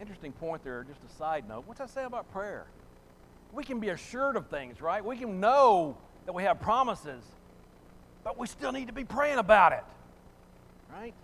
[0.00, 1.64] Interesting point there, just a side note.
[1.66, 2.66] What's that say about prayer?
[3.52, 5.04] We can be assured of things, right?
[5.04, 7.24] We can know that we have promises,
[8.22, 9.84] but we still need to be praying about it,
[10.92, 11.14] right?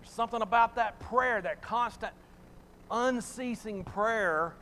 [0.00, 2.12] There's something about that prayer, that constant,
[2.90, 4.54] unceasing prayer,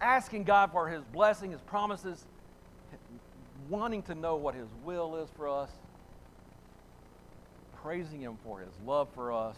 [0.00, 2.24] asking God for His blessing, His promises,
[3.68, 5.70] wanting to know what His will is for us,
[7.82, 9.56] praising Him for His love for us.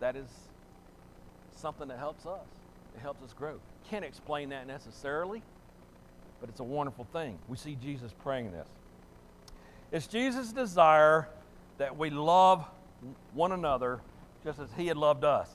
[0.00, 0.26] That is
[1.56, 2.46] something that helps us.
[2.96, 3.58] It helps us grow.
[3.88, 5.42] Can't explain that necessarily,
[6.40, 7.38] but it's a wonderful thing.
[7.48, 8.68] We see Jesus praying this.
[9.92, 11.28] It's Jesus' desire
[11.78, 12.64] that we love
[13.32, 14.00] one another
[14.42, 15.48] just as he had loved us.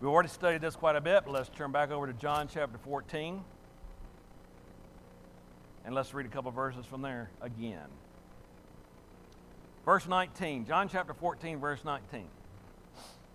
[0.00, 2.78] We've already studied this quite a bit, but let's turn back over to John chapter
[2.78, 3.42] 14.
[5.86, 7.86] And let's read a couple verses from there again.
[9.84, 12.24] Verse 19, John chapter 14, verse 19.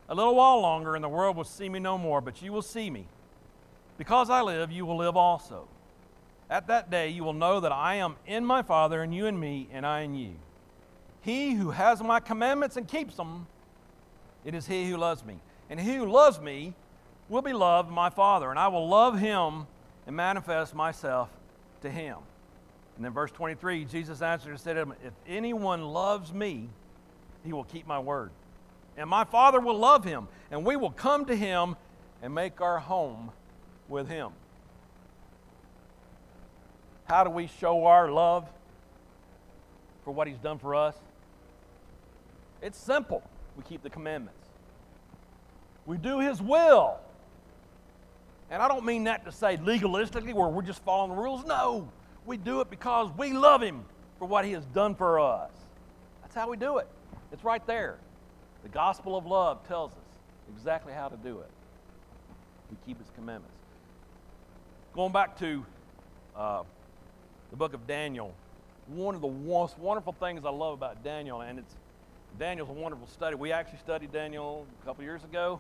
[0.10, 2.62] A little while longer, and the world will see me no more, but you will
[2.62, 3.08] see me.
[3.98, 5.70] Because I live, you will live also.
[6.50, 9.40] At that day, you will know that I am in my Father, and you in
[9.40, 10.34] me, and I in you.
[11.22, 13.48] He who has my commandments and keeps them,
[14.44, 15.40] it is he who loves me.
[15.70, 16.74] And he who loves me
[17.30, 19.68] will be loved by my Father, and I will love him
[20.06, 21.30] and manifest myself
[21.82, 22.18] to him.
[22.96, 26.70] And then verse 23, Jesus answered and said to him, If anyone loves me,
[27.44, 28.32] he will keep my word
[28.98, 31.76] and my Father will love him, and we will come to him
[32.22, 33.32] and make our home
[33.88, 34.32] with him.
[37.06, 38.48] How do we show our love
[40.04, 40.96] for what he's done for us?
[42.62, 43.24] It's simple.
[43.58, 44.38] We keep the commandments.
[45.86, 47.00] We do his will.
[48.50, 51.46] And I don't mean that to say legalistically where we're just following the rules.
[51.46, 51.90] No,
[52.26, 53.84] we do it because we love him
[54.20, 55.52] for what he has done for us.
[56.22, 56.88] That's how we do it.
[57.32, 57.98] It's right there.
[58.64, 59.98] The gospel of love tells us
[60.56, 61.50] exactly how to do it.
[62.70, 63.56] We keep his commandments.
[64.94, 65.66] Going back to
[66.36, 66.64] uh,
[67.50, 68.34] the book of Daniel,
[68.88, 71.76] one of the most wonderful things I love about Daniel, and it's
[72.40, 73.36] Daniel's a wonderful study.
[73.36, 75.60] We actually studied Daniel a couple years ago,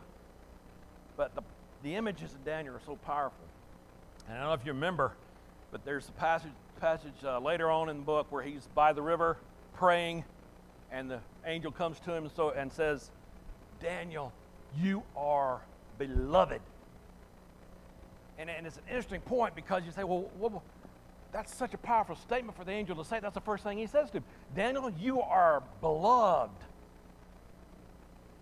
[1.17, 1.41] but the,
[1.83, 3.43] the images of Daniel are so powerful.
[4.27, 5.13] And I don't know if you remember,
[5.71, 9.01] but there's a passage, passage uh, later on in the book where he's by the
[9.01, 9.37] river
[9.73, 10.23] praying,
[10.91, 13.09] and the angel comes to him so, and says,
[13.81, 14.31] Daniel,
[14.79, 15.61] you are
[15.97, 16.61] beloved.
[18.37, 20.63] And, and it's an interesting point because you say, well,
[21.31, 23.19] that's such a powerful statement for the angel to say.
[23.19, 24.23] That's the first thing he says to him.
[24.55, 26.51] Daniel, you are beloved.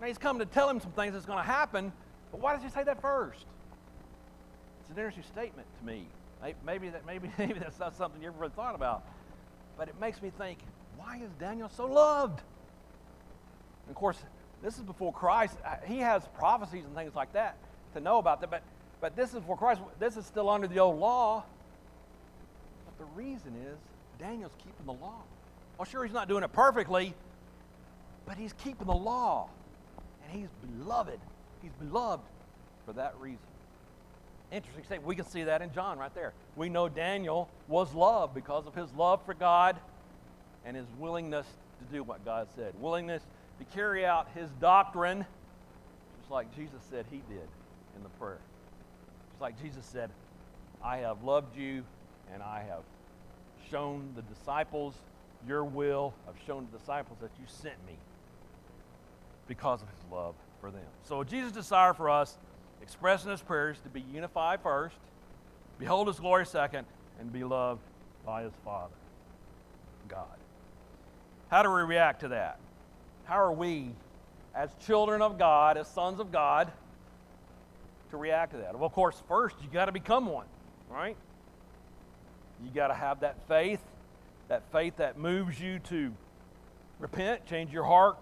[0.02, 1.92] Now he's come to tell him some things that's going to happen,
[2.32, 3.46] but why does he say that first?
[4.82, 6.06] It's an interesting statement to me.
[6.66, 9.04] Maybe, that, maybe, maybe that's not something you ever thought about.
[9.78, 10.60] But it makes me think,
[10.98, 12.42] why is Daniel so loved?
[13.86, 14.18] And of course,
[14.62, 15.58] this is before Christ.
[15.86, 17.58] He has prophecies and things like that
[17.94, 18.62] to know about that, but,
[19.02, 19.82] but this is before Christ.
[20.00, 21.44] This is still under the old law.
[22.86, 23.78] But the reason is
[24.20, 25.24] Daniel's keeping the law.
[25.78, 27.14] Well, sure, he's not doing it perfectly,
[28.26, 29.50] but he's keeping the law.
[30.24, 31.20] And he's beloved.
[31.62, 32.24] He's beloved
[32.86, 33.40] for that reason.
[34.52, 35.08] Interesting statement.
[35.08, 36.34] We can see that in John right there.
[36.56, 39.78] We know Daniel was loved because of his love for God
[40.66, 41.46] and his willingness
[41.80, 42.74] to do what God said.
[42.80, 43.22] Willingness
[43.60, 45.26] to carry out his doctrine,
[46.20, 47.48] just like Jesus said he did
[47.96, 48.40] in the prayer.
[49.32, 50.10] Just like Jesus said,
[50.84, 51.84] I have loved you
[52.34, 52.84] and I have
[53.70, 54.96] shown the disciples
[55.48, 56.14] your will.
[56.28, 57.98] I've shown the disciples that you sent me
[59.48, 60.82] because of his love for them.
[61.04, 62.38] So Jesus' desire for us,
[62.82, 64.96] expressing his prayers to be unified first,
[65.78, 66.86] behold his glory second,
[67.20, 67.82] and be loved
[68.26, 68.94] by his Father,
[70.08, 70.26] God.
[71.50, 72.60] How do we react to that?
[73.26, 73.92] How are we,
[74.56, 76.72] as children of God, as sons of God,
[78.12, 78.76] to react to that?
[78.76, 80.48] Well, of course, first, you got to become one,
[80.90, 81.16] right?
[82.64, 83.82] You got to have that faith,
[84.48, 86.12] that faith that moves you to
[87.00, 88.18] repent, change your heart,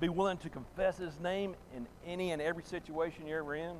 [0.00, 3.76] be willing to confess His name in any and every situation you're ever in,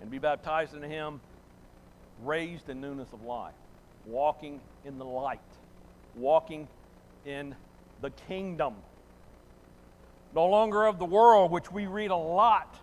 [0.00, 1.20] and be baptized into Him,
[2.24, 3.54] raised in newness of life,
[4.06, 5.40] walking in the light,
[6.14, 6.68] walking
[7.24, 7.54] in
[8.00, 8.74] the kingdom.
[10.34, 12.76] No longer of the world, which we read a lot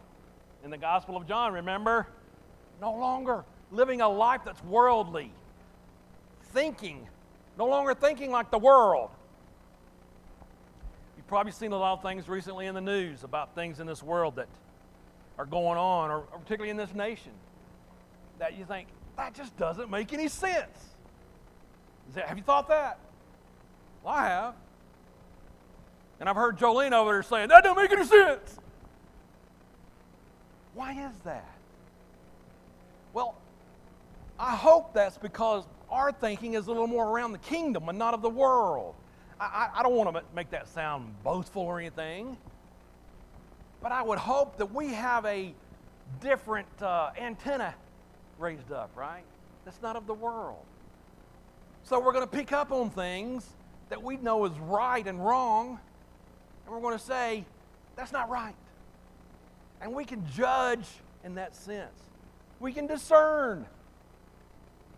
[0.64, 2.08] in the Gospel of John, remember?
[2.82, 5.32] No longer living a life that's worldly,
[6.54, 7.08] thinking,
[7.58, 9.12] no longer thinking like the world.
[11.30, 14.38] Probably seen a lot of things recently in the news about things in this world
[14.38, 14.48] that
[15.38, 17.34] are going on, or particularly in this nation,
[18.40, 20.96] that you think, that just doesn't make any sense.
[22.16, 22.98] That, have you thought that?
[24.04, 24.56] Well, I have.
[26.20, 28.58] And I've heard Jolene over there saying, that doesn't make any sense.
[30.74, 31.56] Why is that?
[33.14, 33.36] Well,
[34.40, 38.16] I hope that's because our thinking is a little more around the kingdom and not
[38.16, 38.96] of the world.
[39.40, 42.38] I, I, don't want to make that sound boastful or anything,
[43.82, 45.54] but I would hope that we have a
[46.20, 47.74] different uh, antenna
[48.38, 49.24] raised up, right?
[49.64, 50.66] That's not of the world.
[51.84, 53.46] So we're going to pick up on things
[53.90, 55.80] that we know is right and wrong,
[56.66, 57.46] and we're going to say,
[57.96, 58.56] that's not right.
[59.82, 60.86] And we can judge
[61.24, 61.96] in that sense.
[62.60, 63.66] We can discern.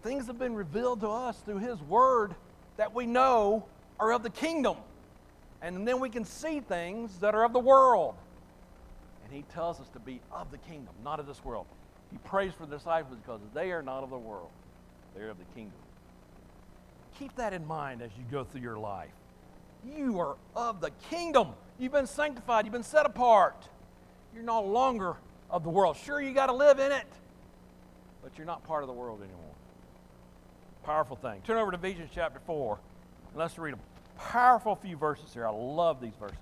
[0.02, 2.34] Things have been revealed to us through His Word
[2.78, 3.66] that we know
[4.02, 4.76] are of the kingdom.
[5.62, 8.16] And then we can see things that are of the world.
[9.24, 11.68] And He tells us to be of the kingdom, not of this world.
[12.12, 14.50] He prays for the disciples because they are not of the world,
[15.16, 15.78] they are of the kingdom.
[17.20, 19.12] Keep that in mind as you go through your life.
[19.86, 21.50] You are of the kingdom.
[21.78, 23.68] You've been sanctified, you've been set apart.
[24.34, 25.16] You're no longer
[25.50, 25.98] of the world.
[25.98, 27.06] Sure, you got to live in it,
[28.24, 29.40] but you're not part of the world anymore.
[30.84, 31.42] Powerful thing.
[31.46, 32.80] Turn over to Ephesians chapter 4,
[33.30, 35.48] and let's read a powerful few verses here.
[35.48, 36.38] I love these verses,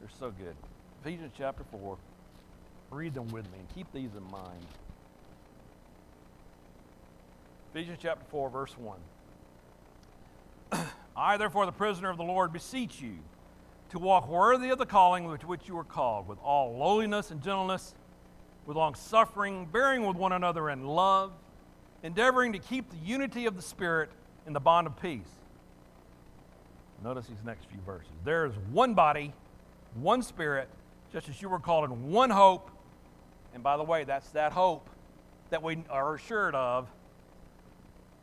[0.00, 0.56] they're so good.
[1.04, 1.96] Ephesians chapter 4.
[2.90, 4.64] Read them with me and keep these in mind.
[7.74, 8.74] Ephesians chapter 4, verse
[10.72, 10.86] 1.
[11.16, 13.18] I, therefore, the prisoner of the Lord, beseech you
[13.90, 17.42] to walk worthy of the calling with which you were called, with all lowliness and
[17.42, 17.94] gentleness,
[18.66, 21.32] with long suffering, bearing with one another in love,
[22.02, 24.10] endeavoring to keep the unity of the Spirit
[24.46, 25.28] in the bond of peace.
[27.04, 28.08] Notice these next few verses.
[28.24, 29.34] There is one body,
[29.94, 30.70] one Spirit,
[31.12, 32.70] just as you were called in one hope.
[33.52, 34.88] And by the way, that's that hope
[35.50, 36.88] that we are assured of.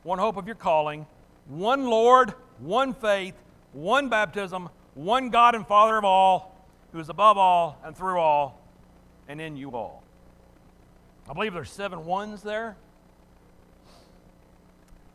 [0.01, 1.05] One hope of your calling,
[1.47, 3.35] one Lord, one faith,
[3.71, 8.59] one baptism, one God and Father of all, who is above all and through all
[9.27, 10.01] and in you all.
[11.29, 12.75] I believe there's seven ones there.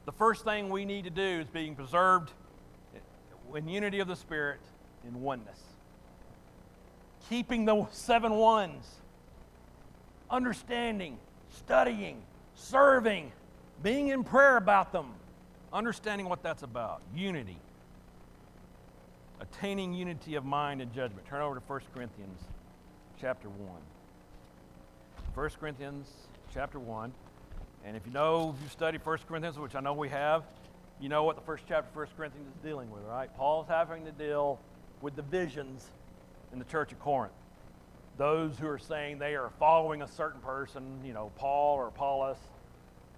[0.04, 2.30] The first thing we need to do is being preserved
[3.54, 4.60] in unity of the Spirit
[5.06, 5.60] in oneness.
[7.28, 8.86] Keeping the seven ones,
[10.30, 11.18] understanding,
[11.50, 12.22] studying,
[12.54, 13.32] serving,
[13.82, 15.06] being in prayer about them,
[15.72, 17.02] understanding what that's about.
[17.14, 17.58] Unity.
[19.40, 21.26] Attaining unity of mind and judgment.
[21.26, 22.40] Turn over to 1 Corinthians
[23.20, 23.68] chapter 1.
[25.34, 26.08] 1 Corinthians
[26.54, 27.12] chapter 1.
[27.84, 30.44] And if you know, if you study 1 Corinthians, which I know we have,
[31.00, 33.34] you know what the first chapter of 1 Corinthians is dealing with, right?
[33.36, 34.58] Paul's having to deal
[35.02, 35.86] with divisions
[36.52, 37.34] in the church of Corinth.
[38.16, 42.38] Those who are saying they are following a certain person, you know, Paul or Apollos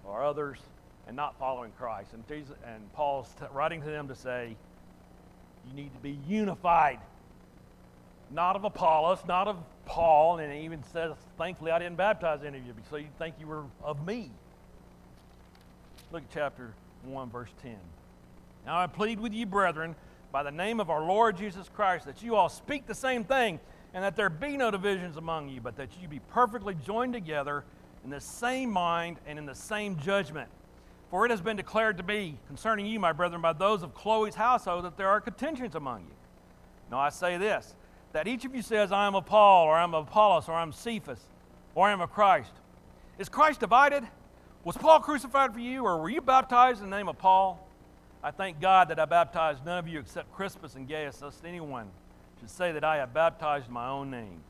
[0.03, 0.57] or others,
[1.07, 2.11] and not following Christ.
[2.13, 4.57] And, Jesus, and Paul's t- writing to them to say,
[5.67, 6.99] you need to be unified.
[8.29, 12.59] Not of Apollos, not of Paul, and he even says, thankfully I didn't baptize any
[12.59, 14.29] of you, so you think you were of me.
[16.11, 16.73] Look at chapter
[17.03, 17.75] 1, verse 10.
[18.65, 19.95] Now I plead with you, brethren,
[20.31, 23.59] by the name of our Lord Jesus Christ, that you all speak the same thing,
[23.93, 27.63] and that there be no divisions among you, but that you be perfectly joined together
[28.03, 30.49] in the same mind and in the same judgment.
[31.09, 34.35] For it has been declared to me concerning you, my brethren, by those of Chloe's
[34.35, 36.15] household, that there are contentions among you.
[36.91, 37.75] Now I say this
[38.11, 40.53] that each of you says, I am of Paul, or I am of Apollos, or
[40.53, 41.19] I am Cephas,
[41.75, 42.51] or I am of Christ.
[43.19, 44.03] Is Christ divided?
[44.69, 47.67] Was Paul crucified for you, or were you baptized in the name of Paul?
[48.21, 51.87] I thank God that I baptized none of you except Crispus and Gaius, lest anyone
[52.39, 54.41] should say that I have baptized in my own name.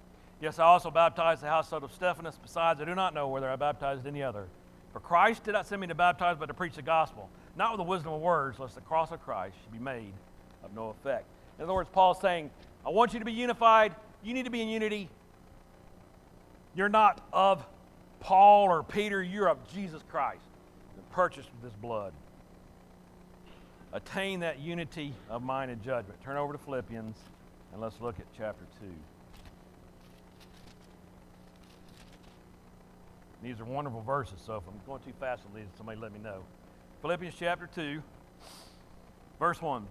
[0.42, 2.38] Yes, I also baptized the household of Stephanas.
[2.44, 4.48] Besides, I do not know whether I baptized any other.
[4.92, 7.78] For Christ did not send me to baptize, but to preach the gospel, not with
[7.78, 10.12] the wisdom of words, lest the cross of Christ should be made
[10.66, 11.24] of no effect.
[11.58, 12.50] In other words, Paul's saying,
[12.86, 13.96] I want you to be unified.
[14.22, 15.08] You need to be in unity.
[16.76, 17.66] You're not of
[18.20, 20.42] Paul or Peter, you're of Jesus Christ,
[21.12, 22.14] purchased with his blood.
[23.92, 26.22] Attain that unity of mind and judgment.
[26.24, 27.18] Turn over to Philippians
[27.72, 28.88] and let's look at chapter 2.
[33.42, 36.20] These are wonderful verses, so if I'm going too fast on these, somebody let me
[36.20, 36.44] know.
[37.02, 38.02] Philippians chapter 2,
[39.40, 39.88] verse 1.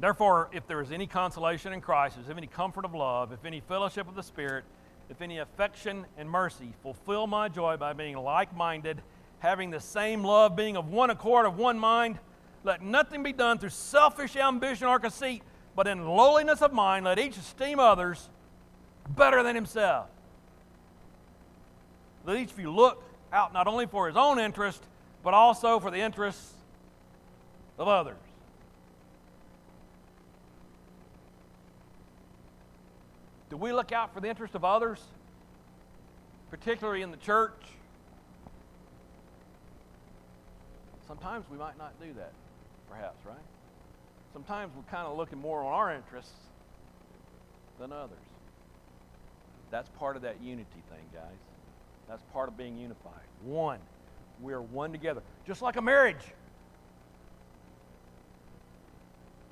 [0.00, 3.32] Therefore, if there is any consolation in Christ, if there is any comfort of love,
[3.32, 4.64] if any fellowship of the Spirit,
[5.10, 9.00] if any affection and mercy, fulfill my joy by being like minded,
[9.38, 12.18] having the same love, being of one accord, of one mind.
[12.64, 15.42] Let nothing be done through selfish ambition or conceit,
[15.76, 18.28] but in lowliness of mind, let each esteem others
[19.08, 20.08] better than himself.
[22.24, 24.82] Let each of you look out not only for his own interest,
[25.22, 26.54] but also for the interests
[27.78, 28.16] of others.
[33.56, 35.00] Do we look out for the interest of others,
[36.50, 37.54] particularly in the church?
[41.08, 42.32] Sometimes we might not do that,
[42.90, 43.38] perhaps, right?
[44.34, 46.34] Sometimes we're kind of looking more on our interests
[47.80, 48.18] than others.
[49.70, 51.22] That's part of that unity thing, guys.
[52.08, 53.24] That's part of being unified.
[53.42, 53.78] One.
[54.42, 55.22] We are one together.
[55.46, 56.34] Just like a marriage.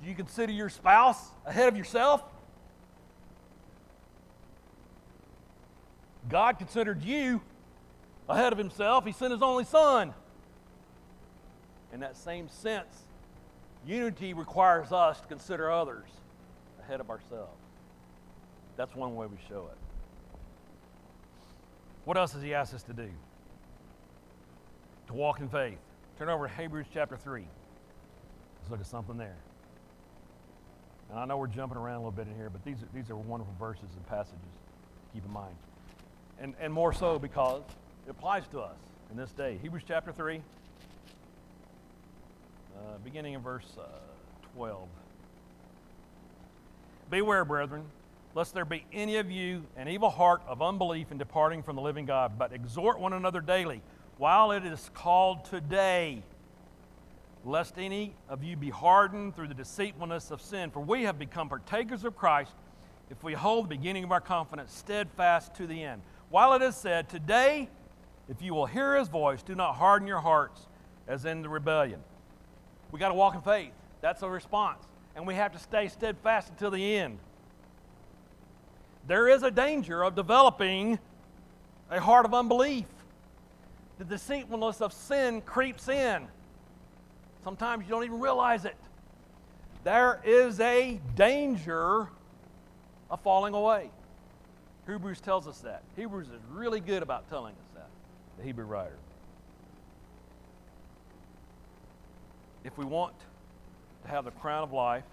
[0.03, 2.21] Do you consider your spouse ahead of yourself?
[6.29, 7.41] God considered you
[8.27, 9.05] ahead of himself.
[9.05, 10.13] He sent his only son.
[11.93, 13.03] In that same sense,
[13.85, 16.09] unity requires us to consider others
[16.83, 17.61] ahead of ourselves.
[18.75, 19.77] That's one way we show it.
[22.03, 23.09] What else does he ask us to do?
[25.07, 25.77] To walk in faith.
[26.17, 27.45] Turn over to Hebrews chapter 3.
[28.59, 29.37] Let's look at something there.
[31.09, 33.09] And I know we're jumping around a little bit in here, but these are, these
[33.09, 35.55] are wonderful verses and passages to keep in mind
[36.39, 37.61] and, and more so because
[38.07, 38.77] it applies to us
[39.11, 39.57] in this day.
[39.61, 40.41] Hebrews chapter 3,
[42.75, 43.87] uh, beginning in verse uh,
[44.55, 44.87] 12.
[47.09, 47.83] Beware, brethren,
[48.33, 51.81] lest there be any of you an evil heart of unbelief in departing from the
[51.81, 53.81] living God, but exhort one another daily
[54.17, 56.23] while it is called today,
[57.43, 60.71] lest any of you be hardened through the deceitfulness of sin.
[60.71, 62.53] For we have become partakers of Christ
[63.09, 66.75] if we hold the beginning of our confidence steadfast to the end while it is
[66.75, 67.69] said, Today,
[68.29, 70.67] if you will hear his voice, do not harden your hearts
[71.07, 72.01] as in the rebellion.
[72.91, 73.71] We got to walk in faith.
[74.01, 74.83] That's a response.
[75.15, 77.19] And we have to stay steadfast until the end.
[79.07, 80.99] There is a danger of developing
[81.89, 82.87] a heart of unbelief.
[83.97, 86.27] The deceitfulness of sin creeps in.
[87.43, 88.75] Sometimes you don't even realize it.
[89.83, 92.09] There is a danger
[93.11, 93.91] of falling away.
[94.87, 95.83] Hebrews tells us that.
[95.95, 97.89] Hebrews is really good about telling us that,
[98.37, 98.97] the Hebrew writer.
[102.63, 103.13] If we want
[104.03, 105.03] to have the crown of life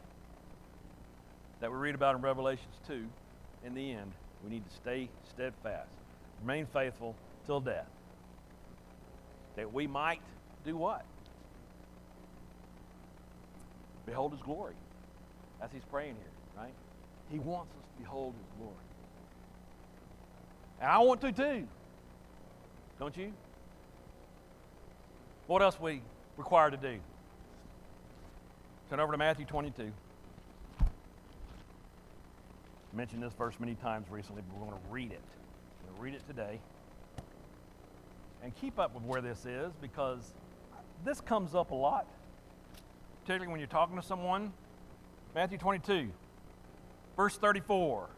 [1.60, 3.04] that we read about in Revelations 2,
[3.64, 4.12] in the end,
[4.44, 5.90] we need to stay steadfast,
[6.42, 7.14] remain faithful
[7.46, 7.86] till death.
[9.56, 10.20] That we might
[10.64, 11.04] do what?
[14.06, 14.74] Behold his glory.
[15.62, 16.72] As he's praying here, right?
[17.30, 18.74] He wants us to behold his glory.
[20.82, 21.68] And I want to too.
[22.98, 23.32] Don't you?
[25.46, 26.02] What else we
[26.36, 26.98] required to do?
[28.90, 29.92] Turn over to Matthew 22.
[30.80, 30.84] I
[32.96, 35.22] mentioned this verse many times recently, but we're going to read it.
[35.22, 36.58] We're going to read it today.
[38.42, 40.34] And keep up with where this is because
[41.04, 42.08] this comes up a lot,
[43.22, 44.52] particularly when you're talking to someone.
[45.32, 46.10] Matthew 22,
[47.16, 48.08] verse 34.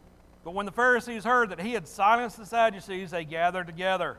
[0.45, 4.17] But when the Pharisees heard that he had silenced the Sadducees, they gathered together.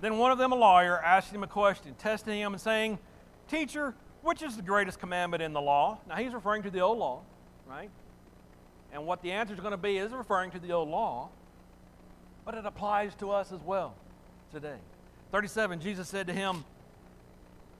[0.00, 3.00] Then one of them, a lawyer, asked him a question, testing him and saying,
[3.48, 5.98] Teacher, which is the greatest commandment in the law?
[6.08, 7.22] Now he's referring to the old law,
[7.66, 7.90] right?
[8.92, 11.30] And what the answer is going to be is referring to the old law,
[12.44, 13.94] but it applies to us as well
[14.52, 14.78] today.
[15.32, 16.64] 37, Jesus said to him,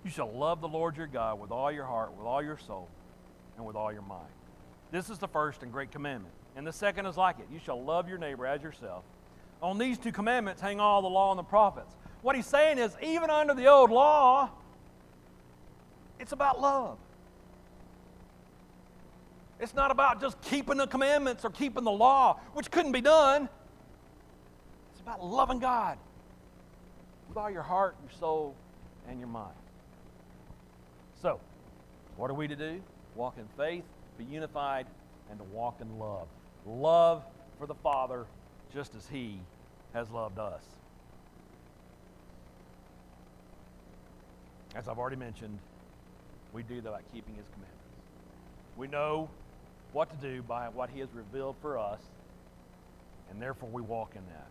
[0.04, 2.88] You shall love the Lord your God with all your heart, with all your soul,
[3.56, 4.26] and with all your mind.
[4.90, 6.34] This is the first and great commandment.
[6.56, 9.04] And the second is like it you shall love your neighbor as yourself.
[9.62, 11.94] On these two commandments hang all the law and the prophets.
[12.22, 14.50] What he's saying is, even under the old law,
[16.18, 16.98] it's about love.
[19.60, 23.48] It's not about just keeping the commandments or keeping the law, which couldn't be done.
[24.92, 25.98] It's about loving God
[27.28, 28.54] with all your heart, your soul,
[29.08, 29.54] and your mind.
[31.20, 31.40] So,
[32.16, 32.80] what are we to do?
[33.16, 33.84] Walk in faith,
[34.16, 34.86] be unified,
[35.30, 36.28] and to walk in love
[36.68, 37.24] love
[37.58, 38.26] for the Father
[38.72, 39.40] just as He
[39.94, 40.62] has loved us.
[44.74, 45.58] As I've already mentioned,
[46.52, 47.74] we do that by keeping His commandments.
[48.76, 49.28] We know
[49.92, 52.00] what to do by what He has revealed for us,
[53.30, 54.48] and therefore we walk in that.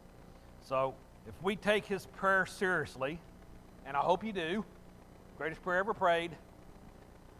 [0.67, 0.95] So,
[1.27, 3.19] if we take His prayer seriously,
[3.85, 4.65] and I hope you do,
[5.37, 6.31] greatest prayer ever prayed,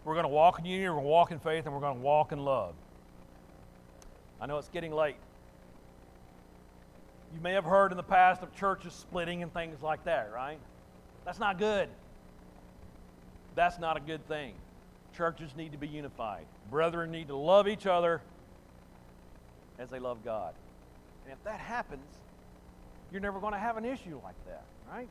[0.06, 1.98] we're going to walk in unity, we're going to walk in faith, and we're going
[1.98, 2.74] to walk in love.
[4.40, 5.16] I know it's getting late.
[7.34, 10.60] You may have heard in the past of churches splitting and things like that, right?
[11.26, 11.90] That's not good.
[13.56, 14.54] That's not a good thing.
[15.16, 16.46] Churches need to be unified.
[16.70, 18.22] Brethren need to love each other
[19.80, 20.54] as they love God.
[21.26, 22.06] And if that happens,
[23.12, 25.10] you're never going to have an issue like that, right?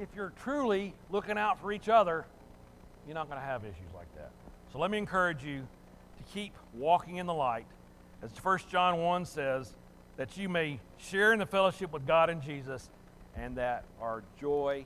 [0.00, 2.24] If you're truly looking out for each other,
[3.06, 4.30] you're not going to have issues like that.
[4.72, 5.66] So let me encourage you
[6.16, 7.66] to keep walking in the light
[8.22, 9.74] as 1 John 1 says,
[10.16, 12.90] that you may share in the fellowship with God and Jesus,
[13.36, 14.84] and that our joy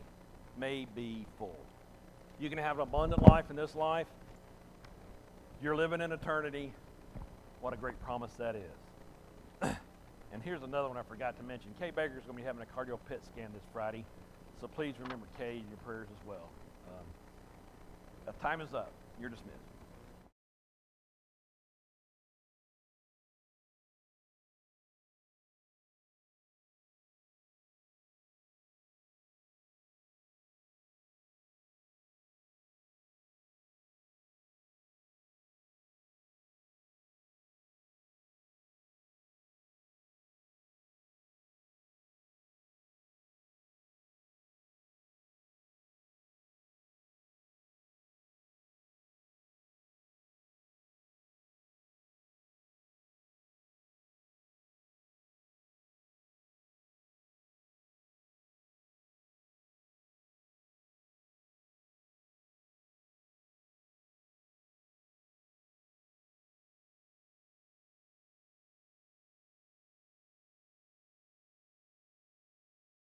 [0.59, 1.57] may be full.
[2.39, 4.07] You can have an abundant life in this life.
[5.63, 6.73] You're living in eternity.
[7.61, 9.71] What a great promise that is.
[10.33, 11.71] and here's another one I forgot to mention.
[11.81, 14.05] Kay Baker's going to be having a cardio PET scan this Friday,
[14.61, 16.49] so please remember Kay in your prayers as well.
[16.89, 18.93] Um, time is up.
[19.21, 19.76] You're dismissed.